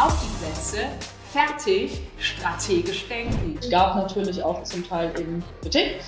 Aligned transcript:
Auf 0.00 0.14
die 0.22 0.42
Plätze, 0.42 0.86
fertig, 1.30 2.00
strategisch 2.18 3.06
denken. 3.06 3.58
Es 3.60 3.68
gab 3.68 3.96
natürlich 3.96 4.42
auch 4.42 4.62
zum 4.62 4.88
Teil 4.88 5.12
eben 5.20 5.44
Kritik 5.60 6.00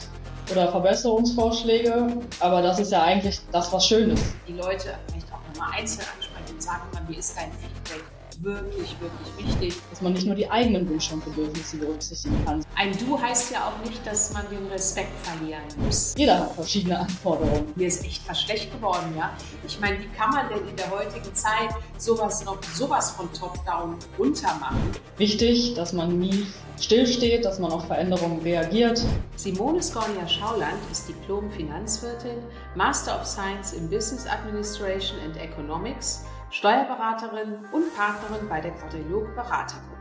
oder 0.50 0.70
Verbesserungsvorschläge, 0.70 2.08
aber 2.40 2.62
das 2.62 2.78
ist 2.78 2.90
ja 2.90 3.02
eigentlich 3.02 3.38
das, 3.52 3.70
was 3.70 3.86
schön 3.86 4.08
ist. 4.08 4.24
Die 4.48 4.54
Leute 4.54 4.94
vielleicht 5.08 5.30
auch 5.30 5.46
nochmal 5.52 5.78
einzeln 5.78 6.06
ansprechen 6.16 6.54
und 6.54 6.62
sagen, 6.62 6.82
wie 7.06 7.16
ist 7.16 7.36
dein 7.36 7.52
Feedback? 7.52 8.02
Wirklich, 8.42 8.96
wirklich 9.00 9.46
wichtig. 9.46 9.82
Dass 9.90 10.02
man 10.02 10.12
nicht 10.12 10.26
nur 10.26 10.34
die 10.34 10.50
eigenen 10.50 10.88
Wünsche 10.88 11.14
und 11.14 11.24
Bedürfnisse 11.24 11.76
berücksichtigen 11.76 12.44
kann. 12.44 12.64
Ein 12.74 12.92
Du 12.98 13.20
heißt 13.20 13.52
ja 13.52 13.68
auch 13.68 13.88
nicht, 13.88 14.04
dass 14.06 14.32
man 14.32 14.44
den 14.50 14.66
Respekt 14.66 15.12
verlieren 15.22 15.62
muss. 15.78 16.14
Jeder 16.16 16.40
hat 16.40 16.54
verschiedene 16.54 16.98
Anforderungen. 16.98 17.72
Mir 17.76 17.88
ist 17.88 18.04
echt 18.04 18.28
was 18.28 18.42
schlecht 18.42 18.72
geworden, 18.72 19.14
ja. 19.16 19.32
Ich 19.66 19.78
meine, 19.80 19.98
wie 20.00 20.08
kann 20.08 20.30
man 20.30 20.48
denn 20.48 20.68
in 20.68 20.76
der 20.76 20.90
heutigen 20.90 21.34
Zeit 21.34 21.70
sowas 21.98 22.44
noch 22.44 22.62
sowas 22.74 23.12
von 23.12 23.32
top-down 23.32 23.96
runter 24.18 24.54
machen? 24.60 24.90
Wichtig, 25.16 25.74
dass 25.74 25.92
man 25.92 26.18
nie 26.18 26.46
stillsteht, 26.80 27.44
dass 27.44 27.58
man 27.58 27.70
auf 27.70 27.86
Veränderungen 27.86 28.40
reagiert. 28.40 29.00
Simone 29.36 29.82
Scornia 29.82 30.26
Schauland 30.26 30.78
ist 30.90 31.08
Diplom-Finanzwirtin, 31.08 32.38
Master 32.74 33.20
of 33.20 33.26
Science 33.26 33.72
in 33.72 33.88
Business 33.88 34.26
Administration 34.26 35.18
and 35.24 35.36
Economics 35.36 36.24
Steuerberaterin 36.52 37.64
und 37.72 37.96
Partnerin 37.96 38.46
bei 38.46 38.60
der 38.60 38.72
Quadrilog 38.72 39.34
Beratergruppe. 39.34 39.96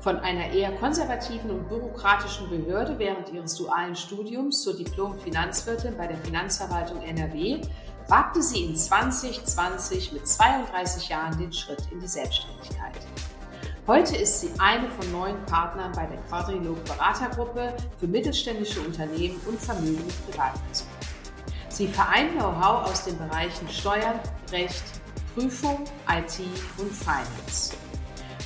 Von 0.00 0.16
einer 0.20 0.50
eher 0.50 0.72
konservativen 0.72 1.50
und 1.50 1.68
bürokratischen 1.68 2.48
Behörde 2.48 2.98
während 2.98 3.30
ihres 3.30 3.54
dualen 3.54 3.94
Studiums 3.94 4.62
zur 4.62 4.78
Diplom-Finanzwirtin 4.78 5.94
bei 5.98 6.06
der 6.06 6.16
Finanzverwaltung 6.16 7.02
NRW 7.02 7.60
wagte 8.08 8.40
sie 8.40 8.64
in 8.64 8.76
2020 8.76 10.12
mit 10.12 10.26
32 10.26 11.10
Jahren 11.10 11.36
den 11.36 11.52
Schritt 11.52 11.86
in 11.92 12.00
die 12.00 12.08
Selbstständigkeit. 12.08 12.94
Heute 13.86 14.16
ist 14.16 14.40
sie 14.40 14.50
eine 14.58 14.88
von 14.88 15.12
neun 15.12 15.44
Partnern 15.44 15.92
bei 15.92 16.06
der 16.06 16.18
Quadrilog 16.30 16.82
Beratergruppe 16.86 17.74
für 17.98 18.06
mittelständische 18.06 18.80
Unternehmen 18.80 19.38
und 19.46 19.60
Vermögen 19.60 20.08
Privatpersonen. 20.30 20.98
Sie 21.68 21.88
vereint 21.88 22.32
Know-how 22.32 22.90
aus 22.90 23.04
den 23.04 23.18
Bereichen 23.18 23.68
Steuern, 23.68 24.18
Recht, 24.50 24.97
Prüfung, 25.38 25.84
IT 26.10 26.40
und 26.78 26.92
Finance. 26.92 27.72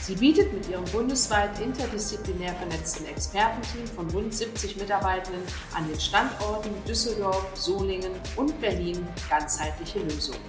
Sie 0.02 0.14
bietet 0.14 0.52
mit 0.52 0.68
ihrem 0.68 0.84
bundesweit 0.84 1.58
interdisziplinär 1.58 2.52
vernetzten 2.52 3.06
Expertenteam 3.06 3.86
von 3.96 4.10
rund 4.10 4.34
70 4.34 4.76
Mitarbeitenden 4.76 5.40
an 5.74 5.88
den 5.88 5.98
Standorten 5.98 6.70
Düsseldorf, 6.86 7.46
Solingen 7.54 8.12
und 8.36 8.60
Berlin 8.60 9.06
ganzheitliche 9.30 10.00
Lösungen. 10.00 10.40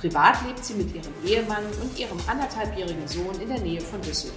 Privat 0.00 0.36
lebt 0.46 0.62
sie 0.62 0.74
mit 0.74 0.94
ihrem 0.94 1.14
Ehemann 1.24 1.64
und 1.80 1.98
ihrem 1.98 2.18
anderthalbjährigen 2.26 3.08
Sohn 3.08 3.40
in 3.40 3.48
der 3.48 3.60
Nähe 3.60 3.80
von 3.80 4.02
Düsseldorf. 4.02 4.36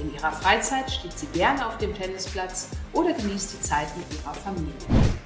In 0.00 0.12
ihrer 0.12 0.32
Freizeit 0.32 0.90
steht 0.90 1.16
sie 1.16 1.26
gerne 1.26 1.64
auf 1.64 1.78
dem 1.78 1.94
Tennisplatz 1.94 2.70
oder 2.92 3.12
genießt 3.12 3.52
die 3.52 3.60
Zeit 3.60 3.96
mit 3.96 4.06
ihrer 4.18 4.34
Familie. 4.34 4.74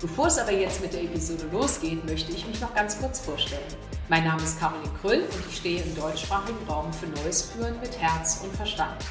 Bevor 0.01 0.29
es 0.29 0.39
aber 0.39 0.53
jetzt 0.53 0.81
mit 0.81 0.95
der 0.95 1.03
Episode 1.03 1.45
losgeht, 1.53 2.03
möchte 2.07 2.33
ich 2.33 2.47
mich 2.47 2.59
noch 2.59 2.75
ganz 2.75 2.99
kurz 2.99 3.21
vorstellen. 3.21 3.61
Mein 4.09 4.25
Name 4.25 4.43
ist 4.43 4.59
Caroline 4.59 4.91
Krüll 4.99 5.21
und 5.21 5.45
ich 5.47 5.59
stehe 5.59 5.83
im 5.83 5.95
deutschsprachigen 5.95 6.67
Raum 6.67 6.91
für 6.91 7.07
Neues 7.07 7.43
Führen 7.43 7.79
mit 7.81 8.01
Herz 8.01 8.41
und 8.43 8.57
Verstand. 8.57 9.05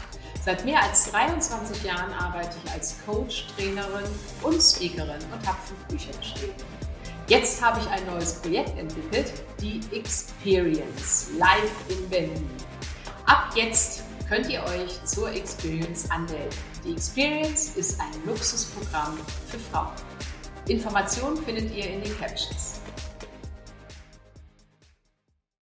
Seit 0.43 0.65
mehr 0.65 0.81
als 0.81 1.11
23 1.11 1.83
Jahren 1.83 2.11
arbeite 2.13 2.55
ich 2.65 2.71
als 2.71 2.95
Coach, 3.05 3.45
Trainerin 3.55 4.09
und 4.41 4.59
Speakerin 4.59 5.21
und 5.31 5.47
habe 5.47 5.59
fünf 5.63 5.83
Bücher 5.89 6.17
geschrieben. 6.17 6.55
Jetzt 7.27 7.63
habe 7.63 7.79
ich 7.81 7.87
ein 7.87 8.03
neues 8.07 8.33
Projekt 8.41 8.75
entwickelt, 8.75 9.31
die 9.61 9.81
Experience 9.95 11.27
live 11.37 11.71
in 11.89 12.09
Berlin. 12.09 12.49
Ab 13.27 13.51
jetzt 13.53 14.01
könnt 14.27 14.49
ihr 14.49 14.63
euch 14.63 15.05
zur 15.05 15.31
Experience 15.31 16.09
anmelden. 16.09 16.49
Die 16.83 16.93
Experience 16.93 17.75
ist 17.75 18.01
ein 18.01 18.25
Luxusprogramm 18.25 19.19
für 19.47 19.59
Frauen. 19.59 20.08
Informationen 20.69 21.35
findet 21.37 21.75
ihr 21.75 21.89
in 21.89 22.03
den 22.03 22.17
Captions. 22.19 22.79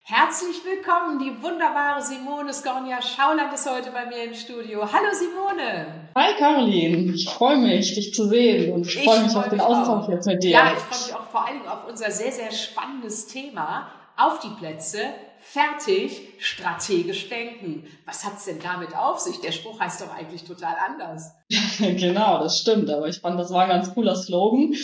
Herzlich 0.03 0.56
willkommen, 0.65 1.21
die 1.21 1.41
wunderbare 1.41 2.03
Simone 2.03 2.53
Skornia 2.53 3.00
Schauland 3.00 3.55
ist 3.55 3.71
heute 3.71 3.93
bei 3.93 4.06
mir 4.06 4.25
im 4.25 4.34
Studio. 4.34 4.81
Hallo 4.81 5.06
Simone. 5.12 6.11
Hi 6.17 6.34
Caroline, 6.37 7.12
ich 7.12 7.29
freue 7.29 7.59
mich, 7.59 7.95
dich 7.95 8.12
zu 8.12 8.27
sehen 8.27 8.73
und 8.73 8.84
ich 8.84 9.05
freue 9.05 9.23
mich 9.23 9.33
freu 9.33 9.39
auf 9.39 9.49
den 9.49 9.61
Austausch 9.61 10.09
jetzt 10.09 10.27
mit 10.27 10.43
dir. 10.43 10.50
Ja, 10.50 10.73
ich 10.73 10.81
freue 10.81 11.06
mich 11.06 11.15
auch 11.15 11.31
vor 11.31 11.47
allen 11.47 11.59
Dingen 11.59 11.69
auf 11.69 11.87
unser 11.89 12.11
sehr, 12.11 12.33
sehr 12.33 12.50
spannendes 12.50 13.29
Thema. 13.29 13.93
Auf 14.17 14.41
die 14.41 14.50
Plätze, 14.59 14.99
fertig, 15.41 16.21
strategisch 16.39 17.28
denken. 17.28 17.84
Was 18.05 18.25
hat 18.25 18.37
es 18.37 18.45
denn 18.45 18.61
damit 18.62 18.97
auf 18.97 19.19
sich? 19.19 19.41
Der 19.41 19.53
Spruch 19.53 19.81
heißt 19.81 20.03
doch 20.03 20.15
eigentlich 20.15 20.45
total 20.45 20.77
anders. 20.87 21.33
genau, 21.78 22.39
das 22.39 22.59
stimmt. 22.59 22.91
Aber 22.91 23.09
ich 23.09 23.19
fand, 23.19 23.41
das 23.41 23.50
war 23.50 23.62
ein 23.62 23.71
ganz 23.71 23.93
cooler 23.95 24.15
Slogan. 24.15 24.75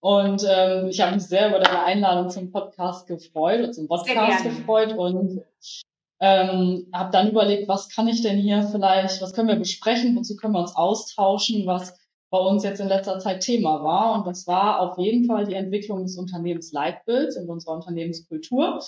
Und 0.00 0.44
ähm, 0.48 0.88
ich 0.88 1.00
habe 1.00 1.14
mich 1.14 1.24
sehr 1.24 1.48
über 1.48 1.58
deine 1.58 1.84
Einladung 1.84 2.30
zum 2.30 2.50
Podcast 2.50 3.06
gefreut, 3.06 3.74
zum 3.74 3.88
Podcast 3.88 4.44
gefreut 4.44 4.94
und 4.96 5.42
ähm, 6.20 6.88
habe 6.94 7.10
dann 7.12 7.30
überlegt, 7.30 7.68
was 7.68 7.88
kann 7.88 8.08
ich 8.08 8.22
denn 8.22 8.38
hier 8.38 8.62
vielleicht, 8.62 9.20
was 9.20 9.34
können 9.34 9.48
wir 9.48 9.56
besprechen, 9.56 10.16
wozu 10.16 10.36
können 10.36 10.54
wir 10.54 10.60
uns 10.60 10.74
austauschen, 10.74 11.66
was 11.66 11.94
bei 12.30 12.38
uns 12.38 12.64
jetzt 12.64 12.80
in 12.80 12.88
letzter 12.88 13.18
Zeit 13.18 13.42
Thema 13.42 13.84
war. 13.84 14.18
Und 14.18 14.26
das 14.26 14.46
war 14.46 14.80
auf 14.80 14.98
jeden 14.98 15.26
Fall 15.26 15.44
die 15.44 15.54
Entwicklung 15.54 16.02
des 16.02 16.16
Unternehmensleitbilds 16.16 17.36
und 17.36 17.48
unserer 17.48 17.74
Unternehmenskultur 17.74 18.80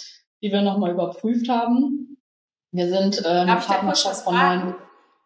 die 0.43 0.53
wir 0.53 0.62
nochmal 0.62 0.93
überprüft 0.93 1.49
haben. 1.49 2.19
Wir 2.72 2.88
sind 2.88 3.25
äh, 3.25 3.28
eine 3.28 3.56
Partnerschaft 3.56 4.25
von 4.25 4.34
neuen. 4.34 4.75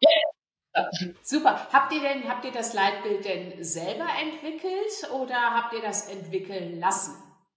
Ja. 0.01 0.89
Super. 1.23 1.67
Habt 1.73 1.93
ihr 1.93 2.01
denn, 2.01 2.29
habt 2.29 2.45
ihr 2.45 2.53
das 2.53 2.73
Leitbild 2.73 3.25
denn 3.25 3.63
selber 3.63 4.07
entwickelt 4.21 5.11
oder 5.13 5.35
habt 5.35 5.75
ihr 5.75 5.83
das 5.83 6.09
entwickeln 6.09 6.81
lassen? 6.81 7.15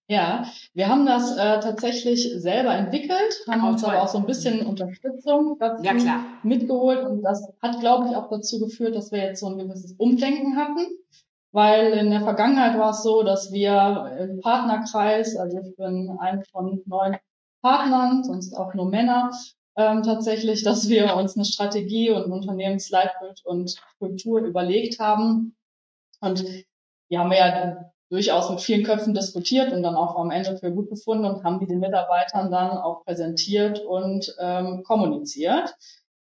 Ja, 0.07 0.45
wir 0.73 0.87
haben 0.87 1.05
das 1.07 1.35
äh, 1.35 1.59
tatsächlich 1.61 2.29
selber 2.37 2.75
entwickelt, 2.75 3.43
haben 3.49 3.63
oh, 3.63 3.69
uns 3.69 3.81
toll. 3.81 3.91
aber 3.91 4.03
auch 4.03 4.07
so 4.07 4.19
ein 4.19 4.27
bisschen 4.27 4.63
Unterstützung 4.63 5.57
dazu 5.59 5.83
ja, 5.83 5.93
mitgeholt 6.43 7.03
und 7.03 7.23
das 7.23 7.51
hat, 7.59 7.79
glaube 7.79 8.09
ich, 8.09 8.15
auch 8.15 8.29
dazu 8.29 8.59
geführt, 8.59 8.95
dass 8.95 9.11
wir 9.11 9.19
jetzt 9.19 9.39
so 9.39 9.47
ein 9.47 9.57
gewisses 9.57 9.93
Umdenken 9.93 10.57
hatten, 10.57 10.85
weil 11.51 11.93
in 11.93 12.11
der 12.11 12.21
Vergangenheit 12.21 12.77
war 12.77 12.91
es 12.91 13.01
so, 13.01 13.23
dass 13.23 13.51
wir 13.51 14.15
im 14.19 14.41
Partnerkreis, 14.41 15.35
also 15.37 15.57
ich 15.57 15.75
bin 15.75 16.15
ein 16.19 16.43
von 16.51 16.83
neun 16.85 17.17
Partnern, 17.65 18.23
sonst 18.23 18.55
auch 18.55 18.75
nur 18.75 18.87
Männer, 18.91 19.31
ähm, 19.75 20.03
tatsächlich, 20.03 20.61
dass 20.61 20.87
wir 20.87 21.15
uns 21.15 21.35
eine 21.35 21.45
Strategie 21.45 22.11
und 22.11 22.27
ein 22.27 22.31
Unternehmensleitbild 22.31 23.43
und 23.43 23.75
Kultur 23.97 24.41
überlegt 24.41 24.99
haben. 24.99 25.55
Und 26.21 26.45
die 27.09 27.17
haben 27.17 27.31
wir 27.31 27.37
ja 27.37 27.91
durchaus 28.11 28.51
mit 28.51 28.61
vielen 28.61 28.83
Köpfen 28.83 29.15
diskutiert 29.15 29.73
und 29.73 29.81
dann 29.81 29.95
auch 29.95 30.15
am 30.15 30.29
Ende 30.29 30.55
für 30.57 30.71
gut 30.71 30.91
befunden 30.91 31.25
und 31.25 31.43
haben 31.43 31.59
die 31.59 31.65
den 31.65 31.79
Mitarbeitern 31.79 32.51
dann 32.51 32.77
auch 32.77 33.03
präsentiert 33.03 33.79
und 33.79 34.35
ähm, 34.39 34.83
kommuniziert. 34.83 35.73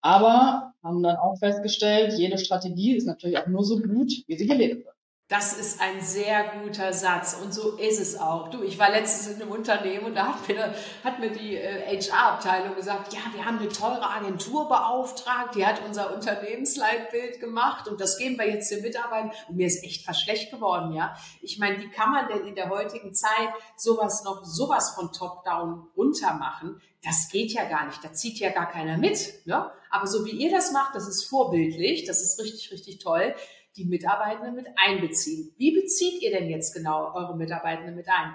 Aber 0.00 0.72
haben 0.82 1.02
dann 1.02 1.16
auch 1.16 1.36
festgestellt, 1.36 2.14
jede 2.14 2.38
Strategie 2.38 2.96
ist 2.96 3.06
natürlich 3.06 3.36
auch 3.36 3.46
nur 3.46 3.62
so 3.62 3.76
gut, 3.76 4.10
wie 4.26 4.38
sie 4.38 4.46
gelebt 4.46 4.86
wird. 4.86 4.95
Das 5.28 5.54
ist 5.54 5.80
ein 5.80 6.00
sehr 6.02 6.52
guter 6.62 6.92
Satz 6.92 7.36
und 7.42 7.52
so 7.52 7.76
ist 7.78 7.98
es 7.98 8.16
auch. 8.16 8.48
Du, 8.48 8.62
ich 8.62 8.78
war 8.78 8.90
letztens 8.90 9.34
in 9.34 9.42
einem 9.42 9.50
Unternehmen 9.50 10.06
und 10.06 10.14
da 10.14 10.28
hat 10.28 10.46
mir, 10.46 10.72
hat 11.02 11.18
mir 11.18 11.30
die 11.30 11.56
äh, 11.56 12.00
HR-Abteilung 12.00 12.76
gesagt, 12.76 13.12
ja, 13.12 13.18
wir 13.34 13.44
haben 13.44 13.58
eine 13.58 13.66
teure 13.66 14.08
Agentur 14.08 14.68
beauftragt, 14.68 15.56
die 15.56 15.66
hat 15.66 15.82
unser 15.84 16.14
Unternehmensleitbild 16.14 17.40
gemacht 17.40 17.88
und 17.88 18.00
das 18.00 18.18
geben 18.18 18.38
wir 18.38 18.48
jetzt 18.48 18.70
den 18.70 18.82
Mitarbeitern 18.82 19.32
und 19.48 19.56
mir 19.56 19.66
ist 19.66 19.82
echt 19.82 20.06
fast 20.06 20.22
schlecht 20.22 20.52
geworden, 20.52 20.92
ja. 20.92 21.16
Ich 21.42 21.58
meine, 21.58 21.80
wie 21.80 21.90
kann 21.90 22.12
man 22.12 22.28
denn 22.28 22.46
in 22.46 22.54
der 22.54 22.70
heutigen 22.70 23.12
Zeit 23.12 23.48
sowas 23.76 24.22
noch 24.22 24.44
sowas 24.44 24.94
von 24.94 25.10
top-down 25.10 25.88
runter 25.96 26.34
machen? 26.34 26.80
Das 27.02 27.30
geht 27.30 27.52
ja 27.52 27.64
gar 27.64 27.86
nicht, 27.86 28.02
da 28.04 28.12
zieht 28.12 28.38
ja 28.38 28.50
gar 28.50 28.70
keiner 28.70 28.96
mit, 28.96 29.44
ne? 29.44 29.72
Aber 29.90 30.06
so 30.06 30.24
wie 30.24 30.30
ihr 30.30 30.52
das 30.52 30.70
macht, 30.70 30.94
das 30.94 31.08
ist 31.08 31.24
vorbildlich, 31.24 32.04
das 32.04 32.22
ist 32.22 32.38
richtig, 32.40 32.70
richtig 32.70 32.98
toll 33.00 33.34
die 33.76 33.84
Mitarbeitenden 33.84 34.54
mit 34.54 34.66
einbeziehen. 34.76 35.52
Wie 35.56 35.72
bezieht 35.72 36.22
ihr 36.22 36.30
denn 36.30 36.48
jetzt 36.48 36.74
genau 36.74 37.12
eure 37.14 37.36
Mitarbeitenden 37.36 37.94
mit 37.94 38.08
ein? 38.08 38.34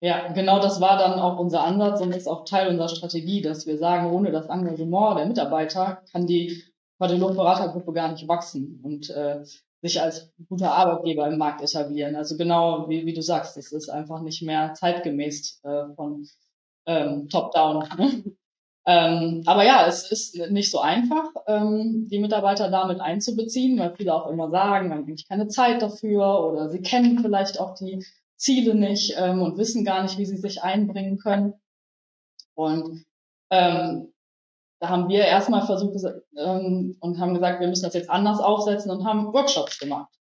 Ja, 0.00 0.32
genau 0.32 0.60
das 0.60 0.80
war 0.80 0.98
dann 0.98 1.18
auch 1.18 1.38
unser 1.38 1.64
Ansatz 1.64 2.00
und 2.00 2.14
ist 2.14 2.28
auch 2.28 2.44
Teil 2.44 2.68
unserer 2.68 2.88
Strategie, 2.88 3.40
dass 3.40 3.66
wir 3.66 3.78
sagen, 3.78 4.12
ohne 4.12 4.30
das 4.30 4.46
Engagement 4.46 5.18
der 5.18 5.26
Mitarbeiter 5.26 6.02
kann 6.12 6.26
die 6.26 6.62
Quadrilog-Beratergruppe 6.98 7.92
gar 7.92 8.12
nicht 8.12 8.28
wachsen 8.28 8.80
und 8.82 9.08
äh, 9.10 9.42
sich 9.82 10.00
als 10.00 10.32
guter 10.48 10.72
Arbeitgeber 10.72 11.26
im 11.28 11.38
Markt 11.38 11.62
etablieren. 11.62 12.14
Also 12.14 12.36
genau 12.36 12.88
wie, 12.88 13.06
wie 13.06 13.14
du 13.14 13.22
sagst, 13.22 13.56
das 13.56 13.72
ist 13.72 13.88
einfach 13.88 14.20
nicht 14.20 14.42
mehr 14.42 14.74
zeitgemäß 14.74 15.60
äh, 15.64 15.94
von 15.94 16.26
ähm, 16.86 17.28
Top-Down. 17.28 17.88
Ähm, 18.88 19.42
aber 19.46 19.64
ja, 19.64 19.86
es 19.88 20.10
ist 20.12 20.36
nicht 20.50 20.70
so 20.70 20.78
einfach, 20.78 21.30
ähm, 21.48 22.06
die 22.08 22.20
Mitarbeiter 22.20 22.70
damit 22.70 23.00
einzubeziehen, 23.00 23.78
weil 23.80 23.96
viele 23.96 24.14
auch 24.14 24.28
immer 24.28 24.48
sagen, 24.48 24.88
wir 24.88 24.94
haben 24.94 25.02
eigentlich 25.04 25.28
keine 25.28 25.48
Zeit 25.48 25.82
dafür 25.82 26.44
oder 26.44 26.70
sie 26.70 26.82
kennen 26.82 27.18
vielleicht 27.18 27.58
auch 27.58 27.74
die 27.74 28.04
Ziele 28.36 28.76
nicht 28.76 29.14
ähm, 29.18 29.42
und 29.42 29.58
wissen 29.58 29.84
gar 29.84 30.02
nicht, 30.02 30.18
wie 30.18 30.26
sie 30.26 30.36
sich 30.36 30.62
einbringen 30.62 31.18
können. 31.18 31.54
Und 32.54 33.04
ähm, 33.50 34.12
da 34.78 34.88
haben 34.88 35.08
wir 35.08 35.24
erstmal 35.24 35.66
versucht 35.66 35.96
ähm, 36.36 36.96
und 37.00 37.18
haben 37.18 37.34
gesagt, 37.34 37.60
wir 37.60 37.68
müssen 37.68 37.84
das 37.84 37.94
jetzt 37.94 38.10
anders 38.10 38.38
aufsetzen 38.38 38.90
und 38.92 39.04
haben 39.04 39.32
Workshops 39.32 39.78
gemacht. 39.78 40.15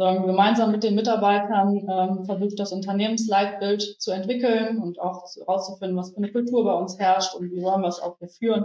So, 0.00 0.06
gemeinsam 0.06 0.70
mit 0.70 0.82
den 0.82 0.94
Mitarbeitern 0.94 1.76
ähm, 1.76 2.24
versucht, 2.24 2.58
das 2.58 2.72
Unternehmensleitbild 2.72 4.00
zu 4.00 4.12
entwickeln 4.12 4.78
und 4.78 4.98
auch 4.98 5.26
herauszufinden, 5.36 5.94
was 5.94 6.12
für 6.12 6.16
eine 6.16 6.32
Kultur 6.32 6.64
bei 6.64 6.72
uns 6.72 6.98
herrscht 6.98 7.34
und 7.34 7.50
wie 7.50 7.62
wollen 7.62 7.82
wir 7.82 7.88
es 7.88 8.00
auch 8.00 8.16
hier 8.18 8.30
führen. 8.30 8.64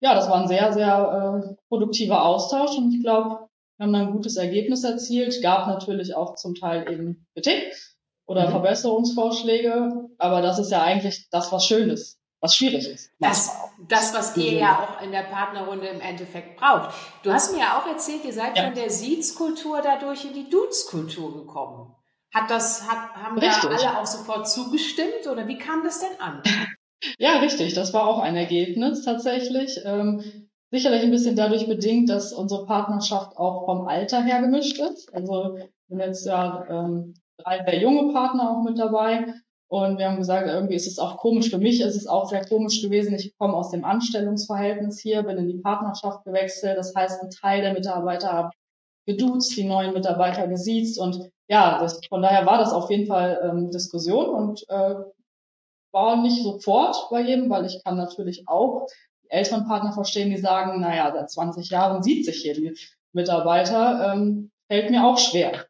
Ja, 0.00 0.16
das 0.16 0.28
war 0.28 0.40
ein 0.40 0.48
sehr, 0.48 0.72
sehr 0.72 1.52
äh, 1.52 1.54
produktiver 1.68 2.24
Austausch 2.26 2.76
und 2.76 2.92
ich 2.92 3.00
glaube, 3.00 3.46
wir 3.76 3.86
haben 3.86 3.92
dann 3.92 4.08
ein 4.08 4.12
gutes 4.12 4.36
Ergebnis 4.36 4.82
erzielt. 4.82 5.40
Gab 5.40 5.68
natürlich 5.68 6.16
auch 6.16 6.34
zum 6.34 6.56
Teil 6.56 6.90
eben 6.90 7.28
Kritik 7.34 7.72
oder 8.26 8.48
mhm. 8.48 8.50
Verbesserungsvorschläge, 8.50 10.08
aber 10.18 10.42
das 10.42 10.58
ist 10.58 10.72
ja 10.72 10.82
eigentlich 10.82 11.28
das, 11.30 11.52
was 11.52 11.64
schön 11.64 11.90
ist 11.90 12.18
was 12.40 12.54
schwierig 12.54 12.88
ist. 12.88 13.10
Das, 13.18 13.50
das, 13.88 14.14
was 14.14 14.36
ihr 14.36 14.52
ja 14.52 14.78
auch 14.78 15.02
in 15.02 15.10
der 15.10 15.22
Partnerrunde 15.22 15.86
im 15.86 16.00
Endeffekt 16.00 16.56
braucht. 16.56 16.94
Du 17.22 17.32
hast 17.32 17.52
mir 17.52 17.60
ja 17.60 17.78
auch 17.78 17.86
erzählt, 17.86 18.24
ihr 18.24 18.32
seid 18.32 18.56
ja. 18.56 18.64
von 18.64 18.74
der 18.74 18.90
Siedskultur 18.90 19.80
dadurch 19.82 20.24
in 20.24 20.34
die 20.34 20.48
Dudes-Kultur 20.48 21.34
gekommen. 21.34 21.94
Hat 22.34 22.50
das, 22.50 22.88
hat, 22.88 23.14
haben 23.14 23.38
richtig. 23.38 23.62
da 23.62 23.68
alle 23.68 23.98
auch 23.98 24.06
sofort 24.06 24.48
zugestimmt 24.48 25.26
oder 25.30 25.48
wie 25.48 25.58
kam 25.58 25.82
das 25.84 26.00
denn 26.00 26.20
an? 26.20 26.42
Ja, 27.18 27.38
richtig. 27.38 27.74
Das 27.74 27.92
war 27.92 28.06
auch 28.06 28.18
ein 28.18 28.36
Ergebnis 28.36 29.04
tatsächlich. 29.04 29.78
Ähm, 29.84 30.48
sicherlich 30.70 31.02
ein 31.02 31.10
bisschen 31.10 31.36
dadurch 31.36 31.68
bedingt, 31.68 32.08
dass 32.08 32.32
unsere 32.32 32.66
Partnerschaft 32.66 33.36
auch 33.36 33.66
vom 33.66 33.86
Alter 33.86 34.24
her 34.24 34.40
gemischt 34.40 34.78
ist. 34.78 35.12
Also 35.14 35.58
sind 35.88 36.00
jetzt 36.00 36.26
ja 36.26 36.66
ähm, 36.68 37.14
drei 37.36 37.62
sehr 37.64 37.80
junge 37.80 38.12
Partner 38.12 38.50
auch 38.50 38.62
mit 38.62 38.78
dabei. 38.78 39.34
Und 39.68 39.98
wir 39.98 40.08
haben 40.08 40.18
gesagt, 40.18 40.46
irgendwie 40.46 40.76
ist 40.76 40.86
es 40.86 40.98
auch 40.98 41.16
komisch 41.16 41.50
für 41.50 41.58
mich, 41.58 41.80
ist 41.80 41.96
es 41.96 42.06
auch 42.06 42.28
sehr 42.28 42.44
komisch 42.44 42.82
gewesen. 42.82 43.14
Ich 43.14 43.36
komme 43.36 43.54
aus 43.54 43.72
dem 43.72 43.84
Anstellungsverhältnis 43.84 45.00
hier, 45.00 45.24
bin 45.24 45.38
in 45.38 45.48
die 45.48 45.58
Partnerschaft 45.58 46.24
gewechselt. 46.24 46.78
Das 46.78 46.94
heißt, 46.94 47.22
ein 47.22 47.30
Teil 47.30 47.62
der 47.62 47.72
Mitarbeiter 47.72 48.32
haben 48.32 48.50
geduzt, 49.06 49.56
die 49.56 49.64
neuen 49.64 49.92
Mitarbeiter 49.92 50.46
gesiezt. 50.46 51.00
Und 51.00 51.30
ja, 51.48 51.80
das, 51.80 52.00
von 52.08 52.22
daher 52.22 52.46
war 52.46 52.58
das 52.58 52.72
auf 52.72 52.90
jeden 52.90 53.06
Fall 53.06 53.40
ähm, 53.42 53.70
Diskussion 53.70 54.28
und 54.28 54.68
äh, 54.68 54.94
war 55.92 56.22
nicht 56.22 56.42
sofort 56.42 57.08
bei 57.10 57.22
jedem, 57.22 57.50
weil 57.50 57.64
ich 57.66 57.82
kann 57.82 57.96
natürlich 57.96 58.46
auch 58.48 58.86
die 59.24 59.30
älteren 59.30 59.66
Partner 59.66 59.92
verstehen, 59.92 60.30
die 60.30 60.38
sagen, 60.38 60.80
naja, 60.80 61.10
seit 61.12 61.30
20 61.30 61.70
Jahren 61.70 62.02
sieht 62.02 62.24
sich 62.24 62.36
hier 62.36 62.54
die 62.54 62.76
Mitarbeiter, 63.12 64.12
ähm, 64.12 64.50
fällt 64.68 64.90
mir 64.90 65.04
auch 65.04 65.18
schwer. 65.18 65.66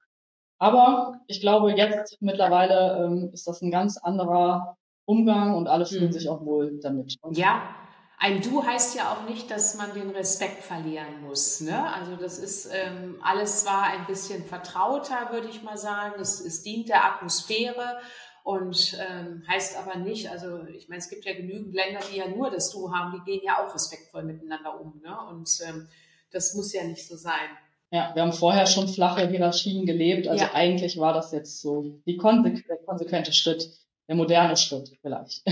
Aber 0.58 1.20
ich 1.26 1.40
glaube, 1.40 1.72
jetzt 1.72 2.20
mittlerweile 2.20 3.04
ähm, 3.04 3.30
ist 3.32 3.46
das 3.46 3.60
ein 3.62 3.70
ganz 3.70 3.98
anderer 3.98 4.76
Umgang 5.04 5.54
und 5.54 5.68
alle 5.68 5.86
fühlen 5.86 6.06
mhm. 6.06 6.12
sich 6.12 6.28
auch 6.28 6.44
wohl 6.44 6.80
damit. 6.80 7.16
Und 7.20 7.36
ja, 7.36 7.62
ein 8.18 8.40
Du 8.40 8.64
heißt 8.64 8.96
ja 8.96 9.12
auch 9.12 9.28
nicht, 9.28 9.50
dass 9.50 9.76
man 9.76 9.92
den 9.92 10.10
Respekt 10.10 10.62
verlieren 10.62 11.20
muss. 11.22 11.60
Ne? 11.60 11.92
Also 11.92 12.16
das 12.16 12.38
ist 12.38 12.68
ähm, 12.72 13.18
alles 13.22 13.62
zwar 13.62 13.84
ein 13.84 14.06
bisschen 14.06 14.44
vertrauter, 14.44 15.28
würde 15.30 15.48
ich 15.48 15.62
mal 15.62 15.76
sagen. 15.76 16.14
Es, 16.20 16.40
es 16.40 16.62
dient 16.62 16.88
der 16.88 17.04
Atmosphäre 17.04 17.98
und 18.42 18.96
ähm, 19.06 19.42
heißt 19.46 19.76
aber 19.76 19.96
nicht, 19.96 20.30
also 20.30 20.64
ich 20.68 20.88
meine, 20.88 21.00
es 21.00 21.10
gibt 21.10 21.26
ja 21.26 21.34
genügend 21.34 21.74
Länder, 21.74 22.00
die 22.10 22.16
ja 22.16 22.28
nur 22.28 22.50
das 22.50 22.70
Du 22.70 22.90
haben, 22.94 23.12
die 23.12 23.30
gehen 23.30 23.44
ja 23.44 23.58
auch 23.62 23.74
respektvoll 23.74 24.22
miteinander 24.22 24.80
um. 24.80 25.00
Ne? 25.04 25.14
Und 25.28 25.50
ähm, 25.68 25.88
das 26.32 26.54
muss 26.54 26.72
ja 26.72 26.84
nicht 26.84 27.06
so 27.06 27.16
sein. 27.16 27.50
Ja, 27.90 28.10
wir 28.14 28.22
haben 28.22 28.32
vorher 28.32 28.66
schon 28.66 28.88
flache 28.88 29.28
Hierarchien 29.28 29.86
gelebt, 29.86 30.26
also 30.26 30.44
ja. 30.44 30.50
eigentlich 30.54 30.98
war 30.98 31.12
das 31.12 31.32
jetzt 31.32 31.60
so 31.60 32.00
die 32.06 32.16
konsequ 32.16 32.66
der 32.68 32.78
konsequente 32.78 33.32
Schritt, 33.32 33.70
der 34.08 34.16
moderne 34.16 34.56
Schritt 34.56 34.90
vielleicht. 35.00 35.42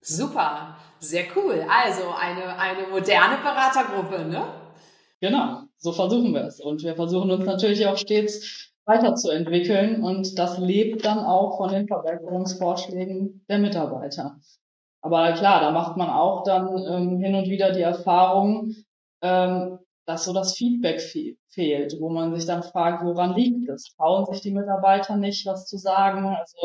Super, 0.00 0.76
sehr 0.98 1.24
cool. 1.36 1.64
Also 1.68 2.02
eine, 2.10 2.58
eine 2.58 2.88
moderne 2.88 3.38
Beratergruppe, 3.38 4.24
ne? 4.24 4.44
Genau, 5.20 5.62
so 5.78 5.92
versuchen 5.92 6.34
wir 6.34 6.44
es. 6.44 6.60
Und 6.60 6.82
wir 6.82 6.94
versuchen 6.94 7.30
uns 7.30 7.44
natürlich 7.44 7.86
auch 7.86 7.96
stets 7.96 8.72
weiterzuentwickeln 8.84 10.02
und 10.02 10.38
das 10.38 10.58
lebt 10.58 11.04
dann 11.04 11.18
auch 11.18 11.56
von 11.56 11.70
den 11.70 11.88
Verbesserungsvorschlägen 11.88 13.44
der 13.48 13.58
Mitarbeiter. 13.58 14.38
Aber 15.02 15.32
klar, 15.32 15.60
da 15.60 15.70
macht 15.72 15.96
man 15.96 16.08
auch 16.08 16.44
dann 16.44 16.68
ähm, 16.88 17.18
hin 17.18 17.34
und 17.34 17.48
wieder 17.48 17.72
die 17.72 17.82
Erfahrung, 17.82 18.74
ähm, 19.22 19.78
dass 20.06 20.24
so 20.24 20.32
das 20.32 20.56
Feedback 20.56 21.00
fe 21.00 21.36
fehlt, 21.48 21.96
wo 22.00 22.08
man 22.08 22.34
sich 22.34 22.46
dann 22.46 22.62
fragt, 22.62 23.04
woran 23.04 23.34
liegt 23.34 23.68
es? 23.68 23.94
Trauen 23.96 24.26
sich 24.26 24.40
die 24.40 24.52
Mitarbeiter 24.52 25.16
nicht, 25.16 25.44
was 25.46 25.66
zu 25.66 25.78
sagen? 25.78 26.26
Also 26.26 26.56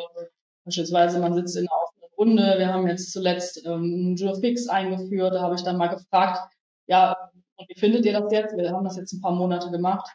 beispielsweise, 0.64 1.20
man 1.20 1.34
sitzt 1.34 1.58
in 1.58 1.68
einer 1.68 1.82
offenen 1.82 2.10
Runde. 2.18 2.60
Wir 2.60 2.74
haben 2.74 2.88
jetzt 2.88 3.12
zuletzt 3.12 3.66
ähm, 3.66 4.16
Fix 4.40 4.68
eingeführt. 4.68 5.34
Da 5.34 5.42
habe 5.42 5.56
ich 5.56 5.64
dann 5.64 5.78
mal 5.78 5.88
gefragt, 5.88 6.40
ja, 6.88 7.16
und 7.56 7.70
wie 7.70 7.80
findet 7.80 8.06
ihr 8.06 8.14
das 8.14 8.32
jetzt? 8.32 8.56
Wir 8.56 8.72
haben 8.72 8.84
das 8.84 8.98
jetzt 8.98 9.14
ein 9.14 9.22
paar 9.22 9.34
Monate 9.34 9.72
gemacht. 9.72 10.10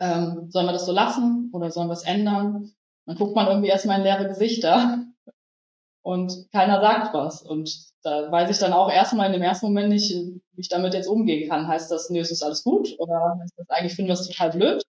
Ähm, 0.00 0.50
sollen 0.50 0.66
wir 0.66 0.72
das 0.72 0.86
so 0.86 0.92
lassen 0.92 1.50
oder 1.52 1.70
sollen 1.70 1.88
wir 1.88 1.94
es 1.94 2.04
ändern? 2.04 2.72
Dann 3.06 3.16
guckt 3.16 3.34
man 3.34 3.46
irgendwie 3.46 3.68
erstmal 3.68 3.98
in 3.98 4.04
leere 4.04 4.28
Gesichter 4.28 5.06
und 6.02 6.48
keiner 6.52 6.80
sagt 6.80 7.14
was. 7.14 7.42
Und 7.42 7.92
da 8.02 8.30
weiß 8.30 8.50
ich 8.50 8.58
dann 8.58 8.72
auch 8.72 8.90
erstmal 8.90 9.26
in 9.26 9.32
dem 9.32 9.42
ersten 9.42 9.66
Moment 9.66 9.88
nicht, 9.88 10.10
wie 10.10 10.60
ich 10.60 10.68
damit 10.68 10.94
jetzt 10.94 11.06
umgehen 11.06 11.48
kann. 11.48 11.68
Heißt 11.68 11.90
das, 11.90 12.10
nee, 12.10 12.18
es 12.20 12.30
ist 12.30 12.42
alles 12.42 12.64
gut? 12.64 12.94
Oder 12.98 13.36
heißt 13.40 13.54
das, 13.56 13.70
eigentlich 13.70 13.94
finden 13.94 14.08
wir 14.08 14.14
es 14.14 14.26
total 14.26 14.50
blöd? 14.50 14.82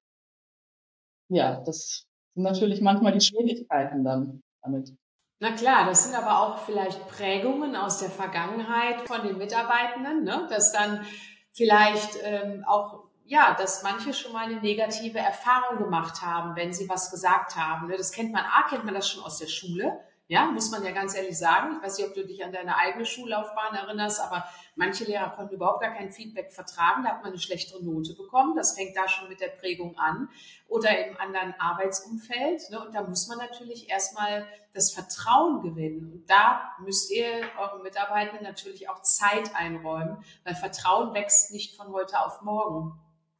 Ja, 1.29 1.61
das 1.65 2.05
sind 2.33 2.43
natürlich 2.43 2.81
manchmal 2.81 3.13
die 3.13 3.21
Schwierigkeiten 3.21 4.03
dann 4.03 4.41
damit. 4.61 4.91
Na 5.39 5.51
klar, 5.51 5.85
das 5.85 6.05
sind 6.05 6.15
aber 6.15 6.39
auch 6.39 6.59
vielleicht 6.59 7.07
Prägungen 7.07 7.75
aus 7.75 7.99
der 7.99 8.09
Vergangenheit 8.09 9.07
von 9.07 9.25
den 9.27 9.37
Mitarbeitenden, 9.37 10.23
ne? 10.23 10.47
dass 10.49 10.71
dann 10.71 11.05
vielleicht 11.51 12.17
ähm, 12.23 12.63
auch 12.65 13.03
ja, 13.25 13.55
dass 13.57 13.83
manche 13.83 14.13
schon 14.13 14.33
mal 14.33 14.45
eine 14.45 14.59
negative 14.59 15.19
Erfahrung 15.19 15.77
gemacht 15.77 16.21
haben, 16.21 16.55
wenn 16.55 16.73
sie 16.73 16.89
was 16.89 17.09
gesagt 17.09 17.55
haben. 17.55 17.87
Ne? 17.87 17.97
Das 17.97 18.11
kennt 18.11 18.33
man, 18.33 18.43
A, 18.43 18.67
kennt 18.69 18.83
man 18.83 18.93
das 18.93 19.09
schon 19.09 19.23
aus 19.23 19.37
der 19.37 19.47
Schule. 19.47 19.99
Ja, 20.27 20.45
muss 20.45 20.71
man 20.71 20.83
ja 20.85 20.91
ganz 20.91 21.15
ehrlich 21.15 21.37
sagen. 21.37 21.75
Ich 21.75 21.83
weiß 21.83 21.97
nicht, 21.97 22.07
ob 22.07 22.13
du 22.13 22.25
dich 22.25 22.43
an 22.45 22.53
deine 22.53 22.77
eigene 22.77 23.05
Schullaufbahn 23.05 23.75
erinnerst, 23.75 24.21
aber 24.21 24.45
manche 24.75 25.03
Lehrer 25.03 25.31
konnten 25.31 25.55
überhaupt 25.55 25.81
gar 25.81 25.93
kein 25.93 26.11
Feedback 26.11 26.53
vertragen. 26.53 27.03
Da 27.03 27.09
hat 27.09 27.23
man 27.23 27.31
eine 27.31 27.39
schlechtere 27.39 27.83
Note 27.83 28.15
bekommen. 28.15 28.55
Das 28.55 28.75
fängt 28.75 28.95
da 28.95 29.09
schon 29.09 29.27
mit 29.27 29.41
der 29.41 29.49
Prägung 29.49 29.97
an. 29.97 30.29
Oder 30.69 31.07
im 31.07 31.17
anderen 31.17 31.53
Arbeitsumfeld. 31.59 32.69
Ne? 32.71 32.83
Und 32.85 32.95
da 32.95 33.03
muss 33.03 33.27
man 33.27 33.37
natürlich 33.37 33.89
erstmal 33.89 34.47
das 34.73 34.93
Vertrauen 34.93 35.61
gewinnen. 35.61 36.13
Und 36.13 36.29
da 36.29 36.73
müsst 36.79 37.11
ihr 37.11 37.43
euren 37.59 37.83
Mitarbeitenden 37.83 38.43
natürlich 38.43 38.89
auch 38.89 39.01
Zeit 39.01 39.53
einräumen, 39.53 40.23
weil 40.45 40.55
Vertrauen 40.55 41.13
wächst 41.13 41.51
nicht 41.51 41.75
von 41.75 41.91
heute 41.91 42.19
auf 42.25 42.41
morgen. 42.41 42.97